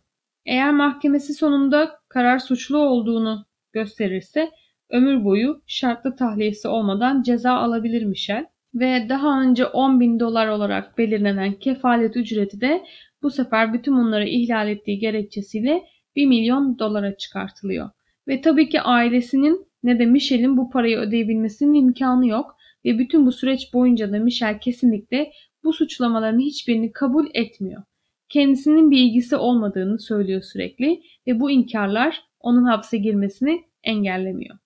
Eğer 0.45 0.74
mahkemesi 0.74 1.33
sonunda 1.33 2.00
karar 2.09 2.39
suçlu 2.39 2.77
olduğunu 2.77 3.45
gösterirse 3.74 4.51
ömür 4.89 5.24
boyu 5.24 5.62
şartlı 5.67 6.15
tahliyesi 6.15 6.67
olmadan 6.67 7.24
ceza 7.24 7.53
alabilir 7.53 8.03
Michel 8.03 8.45
ve 8.74 9.05
daha 9.09 9.41
önce 9.41 9.65
10 9.65 10.00
bin 10.00 10.19
dolar 10.19 10.48
olarak 10.48 10.98
belirlenen 10.98 11.53
kefalet 11.53 12.17
ücreti 12.17 12.62
de 12.62 12.83
bu 13.21 13.29
sefer 13.29 13.74
bütün 13.74 13.98
bunları 13.98 14.27
ihlal 14.27 14.69
ettiği 14.69 15.00
gerekçesiyle 15.00 15.83
1 16.15 16.25
milyon 16.25 16.79
dolara 16.79 17.17
çıkartılıyor. 17.17 17.89
Ve 18.27 18.41
tabii 18.41 18.69
ki 18.69 18.81
ailesinin 18.81 19.68
ne 19.83 20.00
de 20.00 20.05
Michel'in 20.05 20.57
bu 20.57 20.69
parayı 20.69 20.98
ödeyebilmesinin 20.98 21.74
imkanı 21.74 22.27
yok 22.27 22.55
ve 22.86 23.00
bütün 23.00 23.25
bu 23.25 23.31
süreç 23.31 23.74
boyunca 23.74 24.12
da 24.12 24.19
Michel 24.19 24.59
kesinlikle 24.59 25.31
bu 25.63 25.74
suçlamaların 25.74 26.39
hiçbirini 26.39 26.91
kabul 26.91 27.27
etmiyor. 27.33 27.83
Kendisinin 28.29 28.91
bir 28.91 28.98
ilgisi 28.98 29.36
olmadığını 29.36 30.00
söylüyor 30.00 30.41
sürekli 30.41 31.01
ve 31.27 31.39
bu 31.39 31.51
inkarlar 31.51 32.21
onun 32.39 32.63
hapse 32.63 32.98
girmesini 32.98 33.63
engellemiyor. 33.83 34.57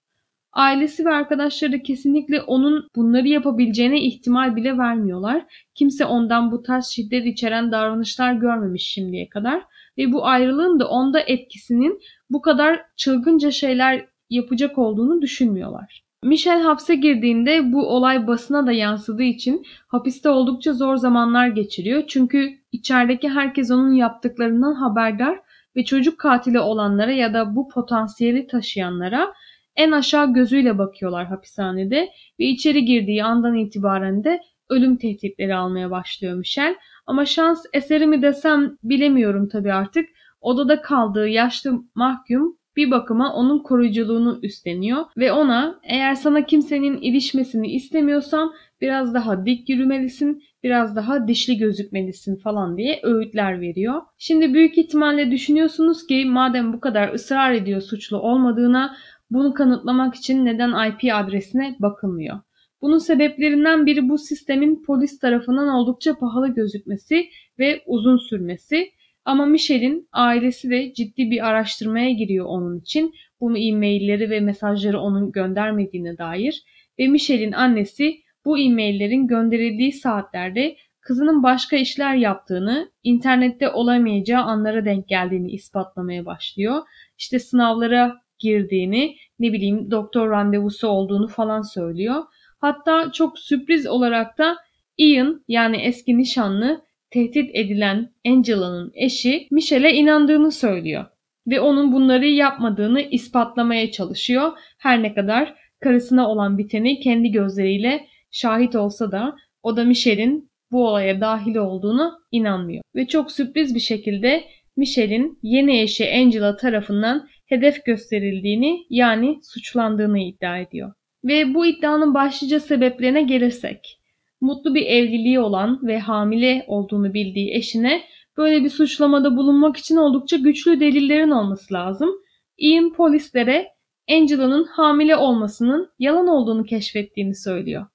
Ailesi 0.53 1.05
ve 1.05 1.09
arkadaşları 1.09 1.71
da 1.71 1.83
kesinlikle 1.83 2.41
onun 2.41 2.87
bunları 2.95 3.27
yapabileceğine 3.27 4.01
ihtimal 4.01 4.55
bile 4.55 4.77
vermiyorlar. 4.77 5.45
Kimse 5.75 6.05
ondan 6.05 6.51
bu 6.51 6.63
tarz 6.63 6.85
şiddet 6.85 7.25
içeren 7.25 7.71
davranışlar 7.71 8.33
görmemiş 8.33 8.83
şimdiye 8.87 9.29
kadar 9.29 9.63
ve 9.97 10.11
bu 10.11 10.25
ayrılığın 10.25 10.79
da 10.79 10.87
onda 10.87 11.19
etkisinin 11.19 11.99
bu 12.29 12.41
kadar 12.41 12.81
çılgınca 12.97 13.51
şeyler 13.51 14.05
yapacak 14.35 14.77
olduğunu 14.77 15.21
düşünmüyorlar. 15.21 16.03
Michel 16.23 16.61
hapse 16.61 16.95
girdiğinde 16.95 17.73
bu 17.73 17.87
olay 17.87 18.27
basına 18.27 18.67
da 18.67 18.71
yansıdığı 18.71 19.23
için 19.23 19.65
hapiste 19.87 20.29
oldukça 20.29 20.73
zor 20.73 20.95
zamanlar 20.95 21.47
geçiriyor. 21.47 22.03
Çünkü 22.07 22.49
içerideki 22.71 23.29
herkes 23.29 23.71
onun 23.71 23.93
yaptıklarından 23.93 24.73
haberdar 24.73 25.39
ve 25.75 25.85
çocuk 25.85 26.19
katili 26.19 26.59
olanlara 26.59 27.11
ya 27.11 27.33
da 27.33 27.55
bu 27.55 27.69
potansiyeli 27.69 28.47
taşıyanlara 28.47 29.33
en 29.75 29.91
aşağı 29.91 30.33
gözüyle 30.33 30.77
bakıyorlar 30.77 31.25
hapishanede 31.25 32.09
ve 32.39 32.45
içeri 32.45 32.85
girdiği 32.85 33.23
andan 33.23 33.55
itibaren 33.55 34.23
de 34.23 34.41
ölüm 34.69 34.97
tehditleri 34.97 35.55
almaya 35.55 35.91
başlıyor 35.91 36.35
Michel. 36.35 36.75
Ama 37.07 37.25
şans 37.25 37.65
eseri 37.73 38.07
mi 38.07 38.21
desem 38.21 38.77
bilemiyorum 38.83 39.49
tabii 39.49 39.73
artık. 39.73 40.09
Odada 40.41 40.81
kaldığı 40.81 41.27
yaşlı 41.27 41.83
mahkum 41.95 42.57
bir 42.75 42.91
bakıma 42.91 43.33
onun 43.33 43.59
koruyuculuğunu 43.59 44.39
üstleniyor 44.43 45.05
ve 45.17 45.31
ona 45.31 45.79
eğer 45.83 46.15
sana 46.15 46.45
kimsenin 46.45 46.97
ilişmesini 46.97 47.71
istemiyorsan 47.71 48.53
biraz 48.81 49.13
daha 49.13 49.45
dik 49.45 49.69
yürümelisin, 49.69 50.43
biraz 50.63 50.95
daha 50.95 51.27
dişli 51.27 51.57
gözükmelisin 51.57 52.35
falan 52.35 52.77
diye 52.77 52.99
öğütler 53.03 53.61
veriyor. 53.61 54.01
Şimdi 54.17 54.53
büyük 54.53 54.77
ihtimalle 54.77 55.31
düşünüyorsunuz 55.31 56.07
ki 56.07 56.25
madem 56.25 56.73
bu 56.73 56.79
kadar 56.79 57.13
ısrar 57.13 57.51
ediyor 57.51 57.81
suçlu 57.81 58.17
olmadığına 58.17 58.95
bunu 59.31 59.53
kanıtlamak 59.53 60.15
için 60.15 60.45
neden 60.45 60.89
IP 60.89 61.15
adresine 61.15 61.75
bakılmıyor? 61.79 62.39
Bunun 62.81 62.97
sebeplerinden 62.97 63.85
biri 63.85 64.09
bu 64.09 64.17
sistemin 64.17 64.83
polis 64.83 65.19
tarafından 65.19 65.67
oldukça 65.67 66.15
pahalı 66.19 66.47
gözükmesi 66.47 67.29
ve 67.59 67.83
uzun 67.85 68.17
sürmesi. 68.17 68.89
Ama 69.25 69.45
Michel'in 69.45 70.07
ailesi 70.11 70.69
de 70.69 70.93
ciddi 70.93 71.31
bir 71.31 71.47
araştırmaya 71.47 72.11
giriyor 72.11 72.45
onun 72.45 72.79
için. 72.79 73.13
Bu 73.41 73.57
e-mailleri 73.57 74.29
ve 74.29 74.39
mesajları 74.39 74.99
onun 74.99 75.31
göndermediğine 75.31 76.17
dair. 76.17 76.63
Ve 76.99 77.07
Michel'in 77.07 77.51
annesi 77.51 78.15
bu 78.45 78.59
e-maillerin 78.59 79.27
gönderildiği 79.27 79.91
saatlerde 79.91 80.75
kızının 81.01 81.43
başka 81.43 81.75
işler 81.75 82.15
yaptığını, 82.15 82.91
internette 83.03 83.69
olamayacağı 83.69 84.43
anlara 84.43 84.85
denk 84.85 85.07
geldiğini 85.07 85.51
ispatlamaya 85.51 86.25
başlıyor. 86.25 86.81
İşte 87.17 87.39
sınavlara 87.39 88.21
girdiğini, 88.39 89.15
ne 89.39 89.53
bileyim 89.53 89.91
doktor 89.91 90.29
randevusu 90.29 90.87
olduğunu 90.87 91.27
falan 91.27 91.61
söylüyor. 91.61 92.23
Hatta 92.59 93.11
çok 93.11 93.39
sürpriz 93.39 93.87
olarak 93.87 94.37
da 94.37 94.57
Ian 94.97 95.43
yani 95.47 95.77
eski 95.77 96.17
nişanlı 96.17 96.81
tehdit 97.13 97.51
edilen 97.53 98.11
Angela'nın 98.27 98.91
eşi 98.95 99.47
Michel'e 99.51 99.93
inandığını 99.93 100.51
söylüyor 100.51 101.05
ve 101.47 101.59
onun 101.59 101.91
bunları 101.91 102.27
yapmadığını 102.27 103.01
ispatlamaya 103.01 103.91
çalışıyor. 103.91 104.51
Her 104.77 105.03
ne 105.03 105.13
kadar 105.13 105.55
karısına 105.79 106.29
olan 106.29 106.57
biteni 106.57 106.99
kendi 106.99 107.31
gözleriyle 107.31 108.07
şahit 108.31 108.75
olsa 108.75 109.11
da 109.11 109.35
o 109.63 109.77
da 109.77 109.83
Michel'in 109.83 110.49
bu 110.71 110.87
olaya 110.87 111.21
dahil 111.21 111.55
olduğunu 111.55 112.19
inanmıyor. 112.31 112.83
Ve 112.95 113.07
çok 113.07 113.31
sürpriz 113.31 113.75
bir 113.75 113.79
şekilde 113.79 114.43
Michel'in 114.77 115.39
yeni 115.43 115.81
eşi 115.81 116.13
Angela 116.13 116.55
tarafından 116.55 117.27
hedef 117.45 117.85
gösterildiğini 117.85 118.85
yani 118.89 119.39
suçlandığını 119.43 120.19
iddia 120.19 120.57
ediyor. 120.57 120.93
Ve 121.23 121.53
bu 121.53 121.65
iddianın 121.65 122.13
başlıca 122.13 122.59
sebeplerine 122.59 123.21
gelirsek 123.21 123.99
mutlu 124.43 124.75
bir 124.75 124.85
evliliği 124.85 125.39
olan 125.39 125.79
ve 125.83 125.99
hamile 125.99 126.65
olduğunu 126.67 127.13
bildiği 127.13 127.55
eşine 127.55 128.01
böyle 128.37 128.63
bir 128.63 128.69
suçlamada 128.69 129.37
bulunmak 129.37 129.77
için 129.77 129.95
oldukça 129.95 130.37
güçlü 130.37 130.79
delillerin 130.79 131.31
olması 131.31 131.73
lazım. 131.73 132.09
Ian 132.57 132.93
polislere 132.93 133.67
Angela'nın 134.11 134.63
hamile 134.63 135.15
olmasının 135.15 135.89
yalan 135.99 136.27
olduğunu 136.27 136.63
keşfettiğini 136.63 137.35
söylüyor. 137.35 137.85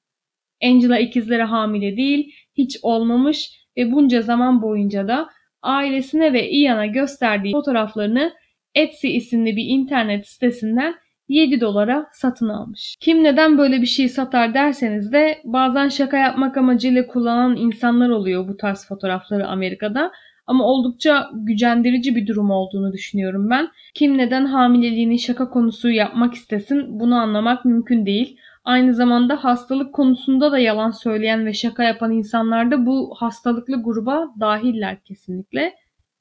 Angela 0.65 0.99
ikizlere 0.99 1.43
hamile 1.43 1.97
değil, 1.97 2.33
hiç 2.55 2.79
olmamış 2.83 3.51
ve 3.77 3.93
bunca 3.93 4.23
zaman 4.23 4.63
boyunca 4.63 5.09
da 5.09 5.29
ailesine 5.63 6.33
ve 6.33 6.51
Ian'a 6.51 6.87
gösterdiği 6.87 7.53
fotoğraflarını 7.53 8.33
Etsy 8.75 9.17
isimli 9.17 9.57
bir 9.57 9.65
internet 9.65 10.29
sitesinden 10.29 10.95
7 11.29 11.61
dolara 11.61 12.07
satın 12.13 12.49
almış. 12.49 12.97
Kim 13.01 13.25
neden 13.25 13.59
böyle 13.59 13.81
bir 13.81 13.87
şey 13.87 14.09
satar 14.09 14.55
derseniz 14.55 15.13
de 15.13 15.39
bazen 15.45 15.89
şaka 15.89 16.17
yapmak 16.17 16.57
amacıyla 16.57 17.07
kullanan 17.07 17.57
insanlar 17.57 18.09
oluyor 18.09 18.49
bu 18.49 18.57
tarz 18.57 18.89
fotoğrafları 18.89 19.47
Amerika'da. 19.47 20.13
Ama 20.47 20.65
oldukça 20.65 21.31
gücendirici 21.35 22.17
bir 22.17 22.27
durum 22.27 22.51
olduğunu 22.51 22.93
düşünüyorum 22.93 23.51
ben. 23.51 23.69
Kim 23.95 24.19
neden 24.19 24.45
hamileliğini 24.47 25.19
şaka 25.19 25.51
konusu 25.51 25.91
yapmak 25.91 26.35
istesin 26.35 27.01
bunu 27.01 27.15
anlamak 27.15 27.65
mümkün 27.65 28.07
değil. 28.07 28.39
Aynı 28.65 28.95
zamanda 28.95 29.45
hastalık 29.45 29.95
konusunda 29.95 30.53
da 30.53 30.59
yalan 30.59 30.91
söyleyen 30.91 31.47
ve 31.47 31.53
şaka 31.53 31.83
yapan 31.83 32.13
insanlar 32.13 32.71
da 32.71 32.87
bu 32.87 33.15
hastalıklı 33.19 33.83
gruba 33.83 34.29
dahiller 34.41 35.01
kesinlikle. 35.05 35.75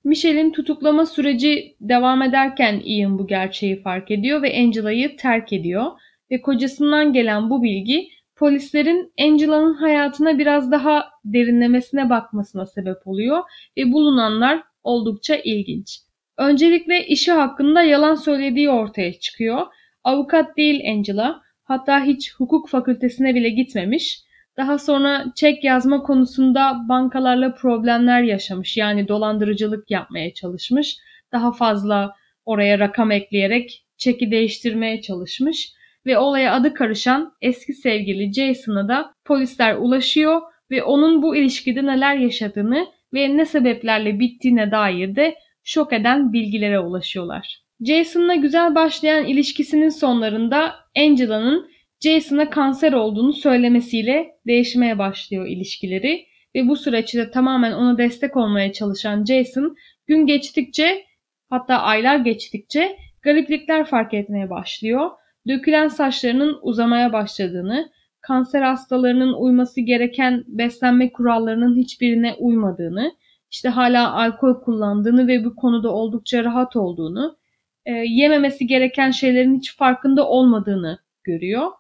Michelle'in 0.08 0.52
tutuklama 0.52 1.06
süreci 1.06 1.76
devam 1.82 2.22
ederken 2.22 2.82
Ian 2.86 3.20
bu 3.20 3.28
gerçeği 3.28 3.82
fark 3.82 4.12
ediyor 4.12 4.42
ve 4.42 4.58
Angela'yı 4.58 5.18
terk 5.18 5.54
ediyor. 5.54 5.86
Ve 6.32 6.42
kocasından 6.42 7.14
gelen 7.14 7.50
bu 7.50 7.64
bilgi 7.64 8.08
polislerin 8.36 9.14
Angela'nın 9.22 9.74
hayatına 9.74 10.40
biraz 10.40 10.72
daha 10.72 11.10
derinlemesine 11.26 12.10
bakmasına 12.10 12.66
sebep 12.66 13.08
oluyor 13.08 13.44
ve 13.78 13.92
bulunanlar 13.92 14.64
oldukça 14.84 15.36
ilginç. 15.36 16.00
Öncelikle 16.38 17.08
işi 17.08 17.32
hakkında 17.32 17.82
yalan 17.82 18.16
söylediği 18.16 18.70
ortaya 18.70 19.20
çıkıyor. 19.20 19.66
Avukat 20.04 20.58
değil 20.58 20.92
Angela, 20.92 21.42
hatta 21.64 22.04
hiç 22.04 22.34
hukuk 22.36 22.70
fakültesine 22.70 23.36
bile 23.36 23.50
gitmemiş. 23.50 24.27
Daha 24.58 24.78
sonra 24.78 25.26
çek 25.36 25.64
yazma 25.64 26.04
konusunda 26.04 26.76
bankalarla 26.90 27.54
problemler 27.56 28.22
yaşamış. 28.22 28.78
Yani 28.78 29.08
dolandırıcılık 29.08 29.92
yapmaya 29.92 30.34
çalışmış. 30.34 30.98
Daha 31.32 31.52
fazla 31.52 32.16
oraya 32.46 32.80
rakam 32.80 33.12
ekleyerek 33.12 33.86
çeki 33.98 34.32
değiştirmeye 34.32 35.02
çalışmış 35.02 35.70
ve 36.06 36.18
olaya 36.18 36.54
adı 36.54 36.74
karışan 36.74 37.34
eski 37.42 37.74
sevgili 37.74 38.34
Jason'a 38.34 38.88
da 38.88 39.14
polisler 39.26 39.76
ulaşıyor 39.76 40.42
ve 40.72 40.84
onun 40.84 41.22
bu 41.22 41.36
ilişkide 41.36 41.86
neler 41.86 42.16
yaşadığını 42.16 42.88
ve 43.14 43.38
ne 43.38 43.46
sebeplerle 43.46 44.20
bittiğine 44.20 44.72
dair 44.72 45.16
de 45.16 45.36
şok 45.64 45.94
eden 45.94 46.34
bilgilere 46.34 46.80
ulaşıyorlar. 46.80 47.62
Jason'la 47.82 48.36
güzel 48.36 48.76
başlayan 48.76 49.26
ilişkisinin 49.26 49.90
sonlarında 49.90 50.76
Angela'nın 50.98 51.70
Jason'a 52.00 52.50
kanser 52.50 52.94
olduğunu 52.94 53.34
söylemesiyle 53.34 54.38
değişmeye 54.48 54.98
başlıyor 54.98 55.48
ilişkileri 55.48 56.26
ve 56.56 56.68
bu 56.68 56.76
süreçte 56.76 57.32
tamamen 57.32 57.72
ona 57.72 57.98
destek 57.98 58.38
olmaya 58.38 58.74
çalışan 58.74 59.26
Jason 59.26 59.76
gün 60.08 60.26
geçtikçe 60.26 61.04
hatta 61.50 61.78
aylar 61.78 62.18
geçtikçe 62.18 62.98
gariplikler 63.22 63.86
fark 63.86 64.14
etmeye 64.14 64.50
başlıyor. 64.50 65.10
Dökülen 65.48 65.88
saçlarının 65.88 66.60
uzamaya 66.62 67.14
başladığını, 67.14 67.90
kanser 68.22 68.62
hastalarının 68.62 69.34
uyması 69.34 69.82
gereken 69.82 70.44
beslenme 70.48 71.12
kurallarının 71.12 71.78
hiçbirine 71.78 72.34
uymadığını, 72.34 73.12
işte 73.52 73.70
hala 73.70 74.14
alkol 74.14 74.62
kullandığını 74.62 75.28
ve 75.28 75.46
bu 75.46 75.56
konuda 75.56 75.92
oldukça 75.92 76.44
rahat 76.44 76.76
olduğunu, 76.76 77.38
e, 77.86 77.92
yememesi 77.92 78.68
gereken 78.68 79.12
şeylerin 79.12 79.58
hiç 79.58 79.76
farkında 79.76 80.28
olmadığını 80.28 81.00
görüyor. 81.24 81.72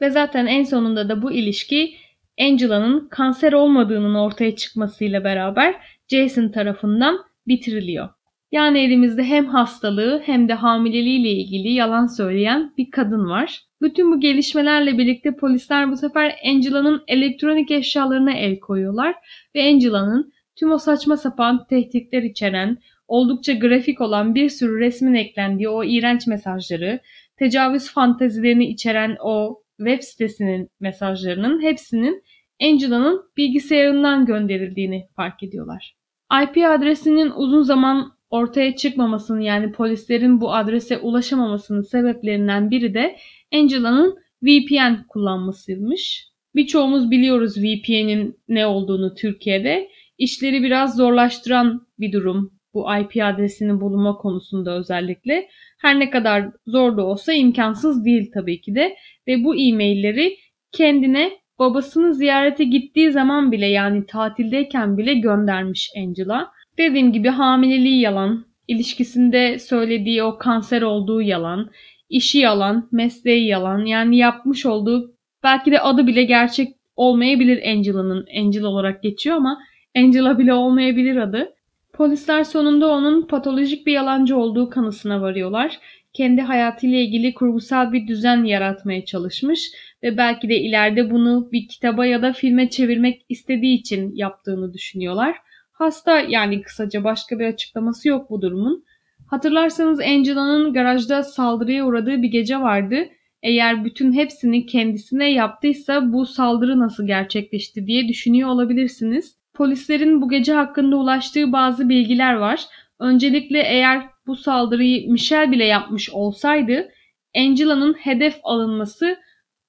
Ve 0.00 0.10
zaten 0.10 0.46
en 0.46 0.62
sonunda 0.62 1.08
da 1.08 1.22
bu 1.22 1.32
ilişki 1.32 1.94
Angela'nın 2.40 3.08
kanser 3.08 3.52
olmadığının 3.52 4.14
ortaya 4.14 4.56
çıkmasıyla 4.56 5.24
beraber 5.24 5.74
Jason 6.08 6.48
tarafından 6.48 7.18
bitiriliyor. 7.46 8.08
Yani 8.52 8.78
elimizde 8.78 9.24
hem 9.24 9.46
hastalığı 9.46 10.22
hem 10.24 10.48
de 10.48 10.54
hamileliğiyle 10.54 11.30
ilgili 11.30 11.72
yalan 11.72 12.06
söyleyen 12.06 12.72
bir 12.78 12.90
kadın 12.90 13.28
var. 13.28 13.60
Bütün 13.82 14.12
bu 14.12 14.20
gelişmelerle 14.20 14.98
birlikte 14.98 15.36
polisler 15.36 15.90
bu 15.90 15.96
sefer 15.96 16.36
Angela'nın 16.46 17.02
elektronik 17.08 17.70
eşyalarına 17.70 18.32
el 18.32 18.58
koyuyorlar 18.60 19.14
ve 19.54 19.62
Angela'nın 19.62 20.32
tüm 20.56 20.72
o 20.72 20.78
saçma 20.78 21.16
sapan 21.16 21.66
tehditler 21.66 22.22
içeren, 22.22 22.78
oldukça 23.08 23.52
grafik 23.52 24.00
olan 24.00 24.34
bir 24.34 24.48
sürü 24.48 24.80
resmin 24.80 25.14
eklendiği 25.14 25.68
o 25.68 25.84
iğrenç 25.84 26.26
mesajları, 26.26 27.00
tecavüz 27.36 27.90
fantezilerini 27.90 28.66
içeren 28.66 29.16
o 29.20 29.63
web 29.78 30.02
sitesinin 30.02 30.70
mesajlarının 30.80 31.62
hepsinin 31.62 32.22
Angela'nın 32.62 33.22
bilgisayarından 33.36 34.26
gönderildiğini 34.26 35.08
fark 35.16 35.42
ediyorlar. 35.42 35.96
IP 36.42 36.64
adresinin 36.66 37.30
uzun 37.30 37.62
zaman 37.62 38.12
ortaya 38.30 38.76
çıkmamasının 38.76 39.40
yani 39.40 39.72
polislerin 39.72 40.40
bu 40.40 40.54
adrese 40.54 40.98
ulaşamamasının 40.98 41.82
sebeplerinden 41.82 42.70
biri 42.70 42.94
de 42.94 43.16
Angela'nın 43.54 44.18
VPN 44.42 45.06
kullanmasıymış. 45.08 46.28
Birçoğumuz 46.54 47.10
biliyoruz 47.10 47.56
VPN'in 47.58 48.38
ne 48.48 48.66
olduğunu 48.66 49.14
Türkiye'de. 49.14 49.88
İşleri 50.18 50.62
biraz 50.62 50.96
zorlaştıran 50.96 51.86
bir 51.98 52.12
durum 52.12 52.53
bu 52.74 52.86
IP 53.00 53.24
adresinin 53.24 53.80
bulunma 53.80 54.16
konusunda 54.16 54.78
özellikle. 54.78 55.48
Her 55.80 56.00
ne 56.00 56.10
kadar 56.10 56.44
zor 56.66 56.96
da 56.96 57.06
olsa 57.06 57.32
imkansız 57.32 58.04
değil 58.04 58.30
tabii 58.34 58.60
ki 58.60 58.74
de. 58.74 58.96
Ve 59.28 59.44
bu 59.44 59.56
e-mailleri 59.56 60.36
kendine 60.72 61.32
babasını 61.58 62.14
ziyarete 62.14 62.64
gittiği 62.64 63.12
zaman 63.12 63.52
bile 63.52 63.66
yani 63.66 64.06
tatildeyken 64.06 64.98
bile 64.98 65.14
göndermiş 65.14 65.90
Angela. 65.98 66.50
Dediğim 66.78 67.12
gibi 67.12 67.28
hamileliği 67.28 68.00
yalan, 68.00 68.46
ilişkisinde 68.68 69.58
söylediği 69.58 70.22
o 70.22 70.38
kanser 70.38 70.82
olduğu 70.82 71.22
yalan, 71.22 71.70
işi 72.08 72.38
yalan, 72.38 72.88
mesleği 72.92 73.46
yalan. 73.46 73.84
Yani 73.84 74.16
yapmış 74.16 74.66
olduğu 74.66 75.14
belki 75.42 75.70
de 75.70 75.80
adı 75.80 76.06
bile 76.06 76.24
gerçek 76.24 76.68
olmayabilir 76.96 77.70
Angela'nın. 77.70 78.26
Angela 78.38 78.68
olarak 78.68 79.02
geçiyor 79.02 79.36
ama 79.36 79.58
Angela 79.96 80.38
bile 80.38 80.54
olmayabilir 80.54 81.16
adı. 81.16 81.53
Polisler 81.94 82.44
sonunda 82.44 82.88
onun 82.88 83.26
patolojik 83.26 83.86
bir 83.86 83.92
yalancı 83.92 84.36
olduğu 84.36 84.70
kanısına 84.70 85.20
varıyorlar. 85.20 85.78
Kendi 86.12 86.40
hayatıyla 86.42 86.98
ilgili 86.98 87.34
kurgusal 87.34 87.92
bir 87.92 88.06
düzen 88.06 88.44
yaratmaya 88.44 89.04
çalışmış 89.04 89.70
ve 90.02 90.16
belki 90.16 90.48
de 90.48 90.56
ileride 90.56 91.10
bunu 91.10 91.48
bir 91.52 91.68
kitaba 91.68 92.06
ya 92.06 92.22
da 92.22 92.32
filme 92.32 92.70
çevirmek 92.70 93.26
istediği 93.28 93.78
için 93.80 94.14
yaptığını 94.14 94.72
düşünüyorlar. 94.72 95.36
Hasta 95.72 96.20
yani 96.20 96.62
kısaca 96.62 97.04
başka 97.04 97.38
bir 97.38 97.46
açıklaması 97.46 98.08
yok 98.08 98.30
bu 98.30 98.42
durumun. 98.42 98.84
Hatırlarsanız 99.26 100.00
Angela'nın 100.00 100.72
garajda 100.72 101.22
saldırıya 101.22 101.86
uğradığı 101.86 102.22
bir 102.22 102.28
gece 102.28 102.60
vardı. 102.60 102.96
Eğer 103.42 103.84
bütün 103.84 104.12
hepsini 104.12 104.66
kendisine 104.66 105.32
yaptıysa 105.32 106.12
bu 106.12 106.26
saldırı 106.26 106.78
nasıl 106.78 107.06
gerçekleşti 107.06 107.86
diye 107.86 108.08
düşünüyor 108.08 108.48
olabilirsiniz. 108.48 109.43
Polislerin 109.54 110.22
bu 110.22 110.28
gece 110.28 110.52
hakkında 110.52 110.96
ulaştığı 110.96 111.52
bazı 111.52 111.88
bilgiler 111.88 112.34
var. 112.34 112.64
Öncelikle 113.00 113.58
eğer 113.58 114.06
bu 114.26 114.36
saldırıyı 114.36 115.10
Michelle 115.10 115.50
bile 115.50 115.64
yapmış 115.64 116.10
olsaydı 116.10 116.88
Angela'nın 117.36 117.94
hedef 117.94 118.36
alınması 118.42 119.18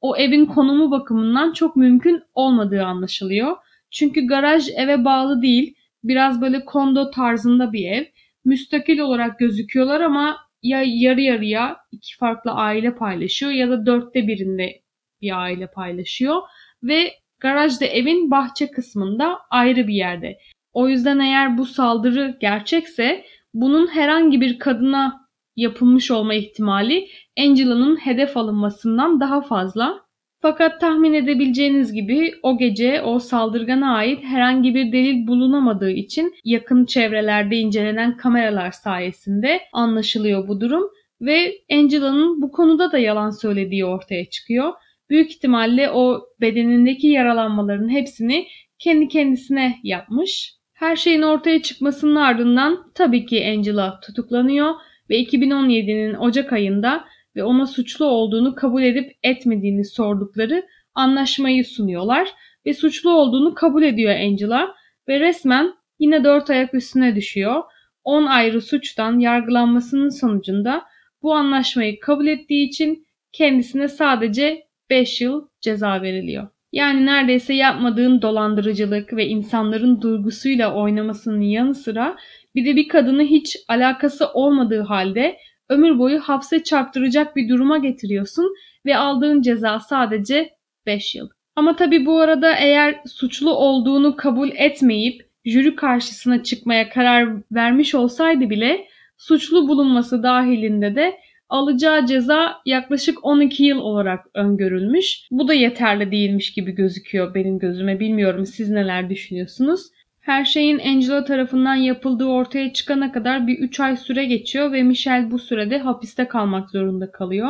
o 0.02 0.18
evin 0.18 0.46
konumu 0.46 0.92
bakımından 0.92 1.54
çok 1.54 1.76
mümkün 1.76 2.24
olmadığı 2.34 2.84
anlaşılıyor. 2.84 3.58
Çünkü 3.92 4.28
garaj 4.28 4.70
eve 4.76 5.06
bağlı 5.06 5.42
değil 5.42 5.76
biraz 6.04 6.42
böyle 6.42 6.66
kondo 6.66 7.12
tarzında 7.12 7.74
bir 7.74 7.92
ev. 7.92 8.06
Müstakil 8.46 9.00
olarak 9.00 9.40
gözüküyorlar 9.40 10.02
ama 10.02 10.38
ya 10.64 10.84
yarı 10.86 11.22
yarıya 11.22 11.78
iki 11.92 12.18
farklı 12.18 12.52
aile 12.52 12.96
paylaşıyor 12.96 13.52
ya 13.52 13.70
da 13.70 13.86
dörtte 13.86 14.28
birinde 14.28 14.82
bir 15.22 15.42
aile 15.42 15.68
paylaşıyor. 15.68 16.42
Ve 16.84 17.14
garajda 17.46 17.86
evin 17.86 18.32
bahçe 18.32 18.72
kısmında 18.72 19.40
ayrı 19.50 19.88
bir 19.88 19.94
yerde. 19.94 20.38
O 20.74 20.90
yüzden 20.90 21.20
eğer 21.20 21.58
bu 21.58 21.66
saldırı 21.66 22.38
gerçekse 22.42 23.26
bunun 23.54 23.88
herhangi 23.88 24.42
bir 24.42 24.60
kadına 24.60 25.28
yapılmış 25.56 26.12
olma 26.12 26.34
ihtimali 26.34 27.08
Angela'nın 27.40 27.96
hedef 27.96 28.38
alınmasından 28.38 29.20
daha 29.20 29.42
fazla. 29.42 30.06
Fakat 30.42 30.82
tahmin 30.82 31.14
edebileceğiniz 31.14 31.94
gibi 31.94 32.34
o 32.44 32.58
gece 32.58 33.02
o 33.02 33.20
saldırgana 33.20 33.96
ait 33.96 34.24
herhangi 34.24 34.76
bir 34.76 34.92
delil 34.92 35.28
bulunamadığı 35.28 35.92
için 35.92 36.34
yakın 36.44 36.86
çevrelerde 36.86 37.56
incelenen 37.56 38.18
kameralar 38.18 38.72
sayesinde 38.72 39.62
anlaşılıyor 39.74 40.48
bu 40.48 40.62
durum 40.62 40.84
ve 41.22 41.54
Angela'nın 41.72 42.42
bu 42.42 42.52
konuda 42.52 42.92
da 42.92 42.98
yalan 42.98 43.30
söylediği 43.30 43.86
ortaya 43.86 44.26
çıkıyor. 44.26 44.74
Büyük 45.10 45.32
ihtimalle 45.32 45.92
o 45.92 46.22
bedenindeki 46.42 47.08
yaralanmaların 47.08 47.90
hepsini 47.90 48.48
kendi 48.80 49.08
kendisine 49.08 49.80
yapmış. 49.84 50.56
Her 50.74 50.96
şeyin 50.96 51.22
ortaya 51.22 51.62
çıkmasının 51.62 52.16
ardından 52.16 52.92
tabii 52.96 53.26
ki 53.26 53.46
Angela 53.48 54.00
tutuklanıyor 54.00 54.74
ve 55.10 55.24
2017'nin 55.24 56.14
Ocak 56.14 56.54
ayında 56.54 57.06
ve 57.36 57.44
ona 57.44 57.68
suçlu 57.68 58.06
olduğunu 58.06 58.56
kabul 58.56 58.84
edip 58.84 59.12
etmediğini 59.24 59.86
sordukları 59.86 60.66
anlaşmayı 60.96 61.66
sunuyorlar 61.66 62.30
ve 62.66 62.74
suçlu 62.74 63.12
olduğunu 63.12 63.54
kabul 63.54 63.84
ediyor 63.84 64.16
Angela 64.16 64.76
ve 65.08 65.20
resmen 65.20 65.74
yine 66.00 66.24
dört 66.24 66.50
ayak 66.50 66.74
üstüne 66.74 67.16
düşüyor. 67.16 67.64
10 68.04 68.26
ayrı 68.26 68.62
suçtan 68.62 69.20
yargılanmasının 69.20 70.10
sonucunda 70.10 70.86
bu 71.22 71.34
anlaşmayı 71.34 72.00
kabul 72.00 72.28
ettiği 72.28 72.68
için 72.68 73.08
kendisine 73.32 73.88
sadece 73.88 74.65
5 74.90 75.22
yıl 75.22 75.48
ceza 75.62 76.02
veriliyor. 76.02 76.48
Yani 76.72 77.06
neredeyse 77.06 77.54
yapmadığın 77.54 78.22
dolandırıcılık 78.22 79.14
ve 79.14 79.28
insanların 79.28 80.02
duygusuyla 80.02 80.74
oynamasının 80.74 81.42
yanı 81.42 81.76
sıra 81.76 82.18
bir 82.56 82.66
de 82.66 82.76
bir 82.76 82.88
kadını 82.88 83.24
hiç 83.24 83.58
alakası 83.68 84.28
olmadığı 84.34 84.82
halde 84.82 85.38
ömür 85.70 86.00
boyu 86.00 86.20
hapse 86.20 86.64
çarptıracak 86.64 87.36
bir 87.36 87.50
duruma 87.50 87.78
getiriyorsun 87.78 88.56
ve 88.86 88.98
aldığın 88.98 89.42
ceza 89.42 89.80
sadece 89.80 90.50
5 90.86 91.16
yıl. 91.16 91.30
Ama 91.56 91.76
tabi 91.76 92.06
bu 92.06 92.20
arada 92.20 92.56
eğer 92.56 93.02
suçlu 93.08 93.52
olduğunu 93.52 94.16
kabul 94.16 94.50
etmeyip 94.56 95.30
jüri 95.46 95.76
karşısına 95.76 96.44
çıkmaya 96.44 96.90
karar 96.90 97.30
vermiş 97.52 97.96
olsaydı 97.96 98.50
bile 98.50 98.88
suçlu 99.18 99.68
bulunması 99.68 100.24
dahilinde 100.24 100.96
de 100.96 101.18
alacağı 101.56 102.06
ceza 102.06 102.62
yaklaşık 102.66 103.26
12 103.26 103.64
yıl 103.64 103.78
olarak 103.78 104.26
öngörülmüş. 104.34 105.28
Bu 105.32 105.48
da 105.48 105.54
yeterli 105.54 106.12
değilmiş 106.12 106.54
gibi 106.54 106.72
gözüküyor 106.72 107.36
benim 107.36 107.60
gözüme. 107.60 108.00
Bilmiyorum 108.00 108.46
siz 108.46 108.70
neler 108.70 109.10
düşünüyorsunuz. 109.10 109.82
Her 110.22 110.46
şeyin 110.46 110.80
Angela 110.80 111.24
tarafından 111.24 111.76
yapıldığı 111.76 112.26
ortaya 112.26 112.74
çıkana 112.74 113.12
kadar 113.12 113.48
bir 113.48 113.60
3 113.60 113.80
ay 113.80 113.98
süre 113.98 114.26
geçiyor 114.26 114.72
ve 114.72 114.84
Michelle 114.84 115.32
bu 115.32 115.40
sürede 115.40 115.78
hapiste 115.78 116.28
kalmak 116.28 116.70
zorunda 116.70 117.12
kalıyor. 117.12 117.50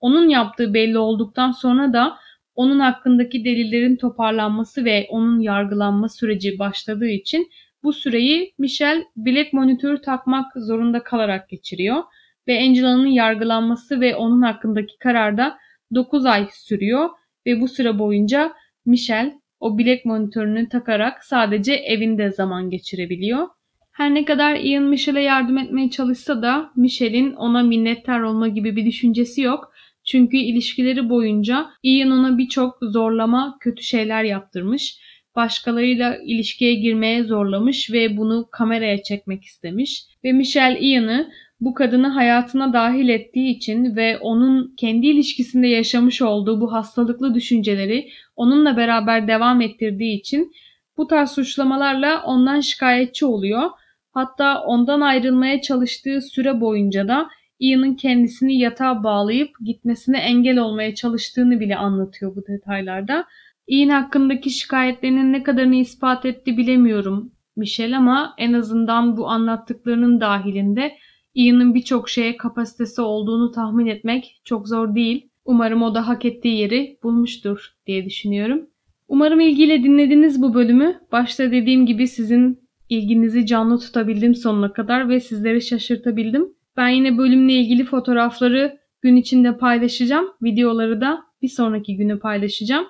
Onun 0.00 0.28
yaptığı 0.28 0.74
belli 0.74 0.98
olduktan 0.98 1.50
sonra 1.50 1.92
da 1.92 2.16
onun 2.54 2.78
hakkındaki 2.78 3.44
delillerin 3.44 3.96
toparlanması 3.96 4.84
ve 4.84 5.06
onun 5.10 5.40
yargılanma 5.40 6.08
süreci 6.08 6.58
başladığı 6.58 7.08
için 7.08 7.50
bu 7.82 7.92
süreyi 7.92 8.54
Michelle 8.58 9.04
bilek 9.16 9.52
monitörü 9.52 10.00
takmak 10.00 10.46
zorunda 10.56 11.02
kalarak 11.02 11.48
geçiriyor 11.48 12.02
ve 12.48 12.60
Angela'nın 12.60 13.06
yargılanması 13.06 14.00
ve 14.00 14.16
onun 14.16 14.42
hakkındaki 14.42 14.98
kararda 14.98 15.58
9 15.94 16.26
ay 16.26 16.48
sürüyor 16.52 17.08
ve 17.46 17.60
bu 17.60 17.68
süre 17.68 17.98
boyunca 17.98 18.52
Michelle 18.86 19.34
o 19.60 19.78
bilek 19.78 20.04
monitörünü 20.04 20.68
takarak 20.68 21.24
sadece 21.24 21.72
evinde 21.74 22.30
zaman 22.30 22.70
geçirebiliyor. 22.70 23.48
Her 23.92 24.14
ne 24.14 24.24
kadar 24.24 24.56
Ian 24.56 24.84
Michelle'e 24.84 25.22
yardım 25.22 25.58
etmeye 25.58 25.90
çalışsa 25.90 26.42
da 26.42 26.70
Michelle'in 26.76 27.32
ona 27.32 27.62
minnettar 27.62 28.20
olma 28.20 28.48
gibi 28.48 28.76
bir 28.76 28.86
düşüncesi 28.86 29.40
yok. 29.40 29.72
Çünkü 30.04 30.36
ilişkileri 30.36 31.08
boyunca 31.08 31.70
Ian 31.82 32.10
ona 32.10 32.38
birçok 32.38 32.78
zorlama, 32.82 33.56
kötü 33.60 33.82
şeyler 33.82 34.24
yaptırmış. 34.24 34.98
Başkalarıyla 35.36 36.16
ilişkiye 36.24 36.74
girmeye 36.74 37.24
zorlamış 37.24 37.92
ve 37.92 38.16
bunu 38.16 38.48
kameraya 38.52 39.02
çekmek 39.02 39.44
istemiş. 39.44 40.04
Ve 40.24 40.32
Michelle 40.32 40.80
Ian'ı 40.80 41.30
bu 41.60 41.74
kadını 41.74 42.08
hayatına 42.08 42.72
dahil 42.72 43.08
ettiği 43.08 43.56
için 43.56 43.96
ve 43.96 44.18
onun 44.18 44.74
kendi 44.76 45.06
ilişkisinde 45.06 45.66
yaşamış 45.66 46.22
olduğu 46.22 46.60
bu 46.60 46.72
hastalıklı 46.72 47.34
düşünceleri 47.34 48.08
onunla 48.36 48.76
beraber 48.76 49.28
devam 49.28 49.60
ettirdiği 49.60 50.18
için 50.20 50.52
bu 50.96 51.06
tarz 51.06 51.30
suçlamalarla 51.30 52.22
ondan 52.26 52.60
şikayetçi 52.60 53.26
oluyor. 53.26 53.70
Hatta 54.12 54.62
ondan 54.62 55.00
ayrılmaya 55.00 55.60
çalıştığı 55.60 56.20
süre 56.20 56.60
boyunca 56.60 57.08
da 57.08 57.28
Ian'ın 57.58 57.94
kendisini 57.94 58.58
yatağa 58.58 59.04
bağlayıp 59.04 59.50
gitmesine 59.64 60.18
engel 60.18 60.58
olmaya 60.58 60.94
çalıştığını 60.94 61.60
bile 61.60 61.76
anlatıyor 61.76 62.36
bu 62.36 62.46
detaylarda. 62.46 63.26
Ian 63.66 63.88
hakkındaki 63.88 64.50
şikayetlerinin 64.50 65.32
ne 65.32 65.42
kadarını 65.42 65.74
ispat 65.76 66.24
etti 66.24 66.56
bilemiyorum 66.56 67.32
Michelle 67.56 67.96
ama 67.96 68.34
en 68.38 68.52
azından 68.52 69.16
bu 69.16 69.28
anlattıklarının 69.28 70.20
dahilinde 70.20 70.92
Ian'ın 71.36 71.74
birçok 71.74 72.08
şeye 72.08 72.36
kapasitesi 72.36 73.00
olduğunu 73.00 73.50
tahmin 73.52 73.86
etmek 73.86 74.40
çok 74.44 74.68
zor 74.68 74.94
değil. 74.94 75.28
Umarım 75.44 75.82
o 75.82 75.94
da 75.94 76.08
hak 76.08 76.24
ettiği 76.24 76.58
yeri 76.58 76.98
bulmuştur 77.02 77.74
diye 77.86 78.04
düşünüyorum. 78.04 78.66
Umarım 79.08 79.40
ilgiyle 79.40 79.82
dinlediniz 79.82 80.42
bu 80.42 80.54
bölümü. 80.54 81.00
Başta 81.12 81.52
dediğim 81.52 81.86
gibi 81.86 82.08
sizin 82.08 82.60
ilginizi 82.88 83.46
canlı 83.46 83.78
tutabildim 83.78 84.34
sonuna 84.34 84.72
kadar 84.72 85.08
ve 85.08 85.20
sizleri 85.20 85.62
şaşırtabildim. 85.62 86.48
Ben 86.76 86.88
yine 86.88 87.18
bölümle 87.18 87.52
ilgili 87.52 87.84
fotoğrafları 87.84 88.78
gün 89.02 89.16
içinde 89.16 89.58
paylaşacağım. 89.58 90.26
Videoları 90.42 91.00
da 91.00 91.22
bir 91.42 91.48
sonraki 91.48 91.96
günü 91.96 92.18
paylaşacağım. 92.18 92.86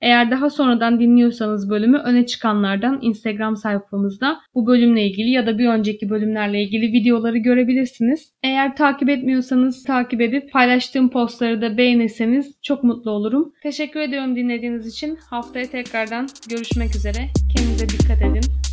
Eğer 0.00 0.30
daha 0.30 0.50
sonradan 0.50 1.00
dinliyorsanız 1.00 1.70
bölümü 1.70 1.98
öne 1.98 2.26
çıkanlardan 2.26 2.98
Instagram 3.02 3.56
sayfamızda 3.56 4.40
bu 4.54 4.66
bölümle 4.66 5.06
ilgili 5.06 5.30
ya 5.30 5.46
da 5.46 5.58
bir 5.58 5.66
önceki 5.68 6.10
bölümlerle 6.10 6.62
ilgili 6.62 6.92
videoları 6.92 7.38
görebilirsiniz. 7.38 8.32
Eğer 8.42 8.76
takip 8.76 9.08
etmiyorsanız 9.08 9.84
takip 9.84 10.20
edip 10.20 10.52
paylaştığım 10.52 11.10
postları 11.10 11.62
da 11.62 11.78
beğenirseniz 11.78 12.54
çok 12.62 12.84
mutlu 12.84 13.10
olurum. 13.10 13.52
Teşekkür 13.62 14.00
ediyorum 14.00 14.36
dinlediğiniz 14.36 14.86
için. 14.86 15.18
Haftaya 15.30 15.66
tekrardan 15.66 16.28
görüşmek 16.50 16.96
üzere. 16.96 17.26
Kendinize 17.56 17.88
dikkat 17.88 18.22
edin. 18.22 18.67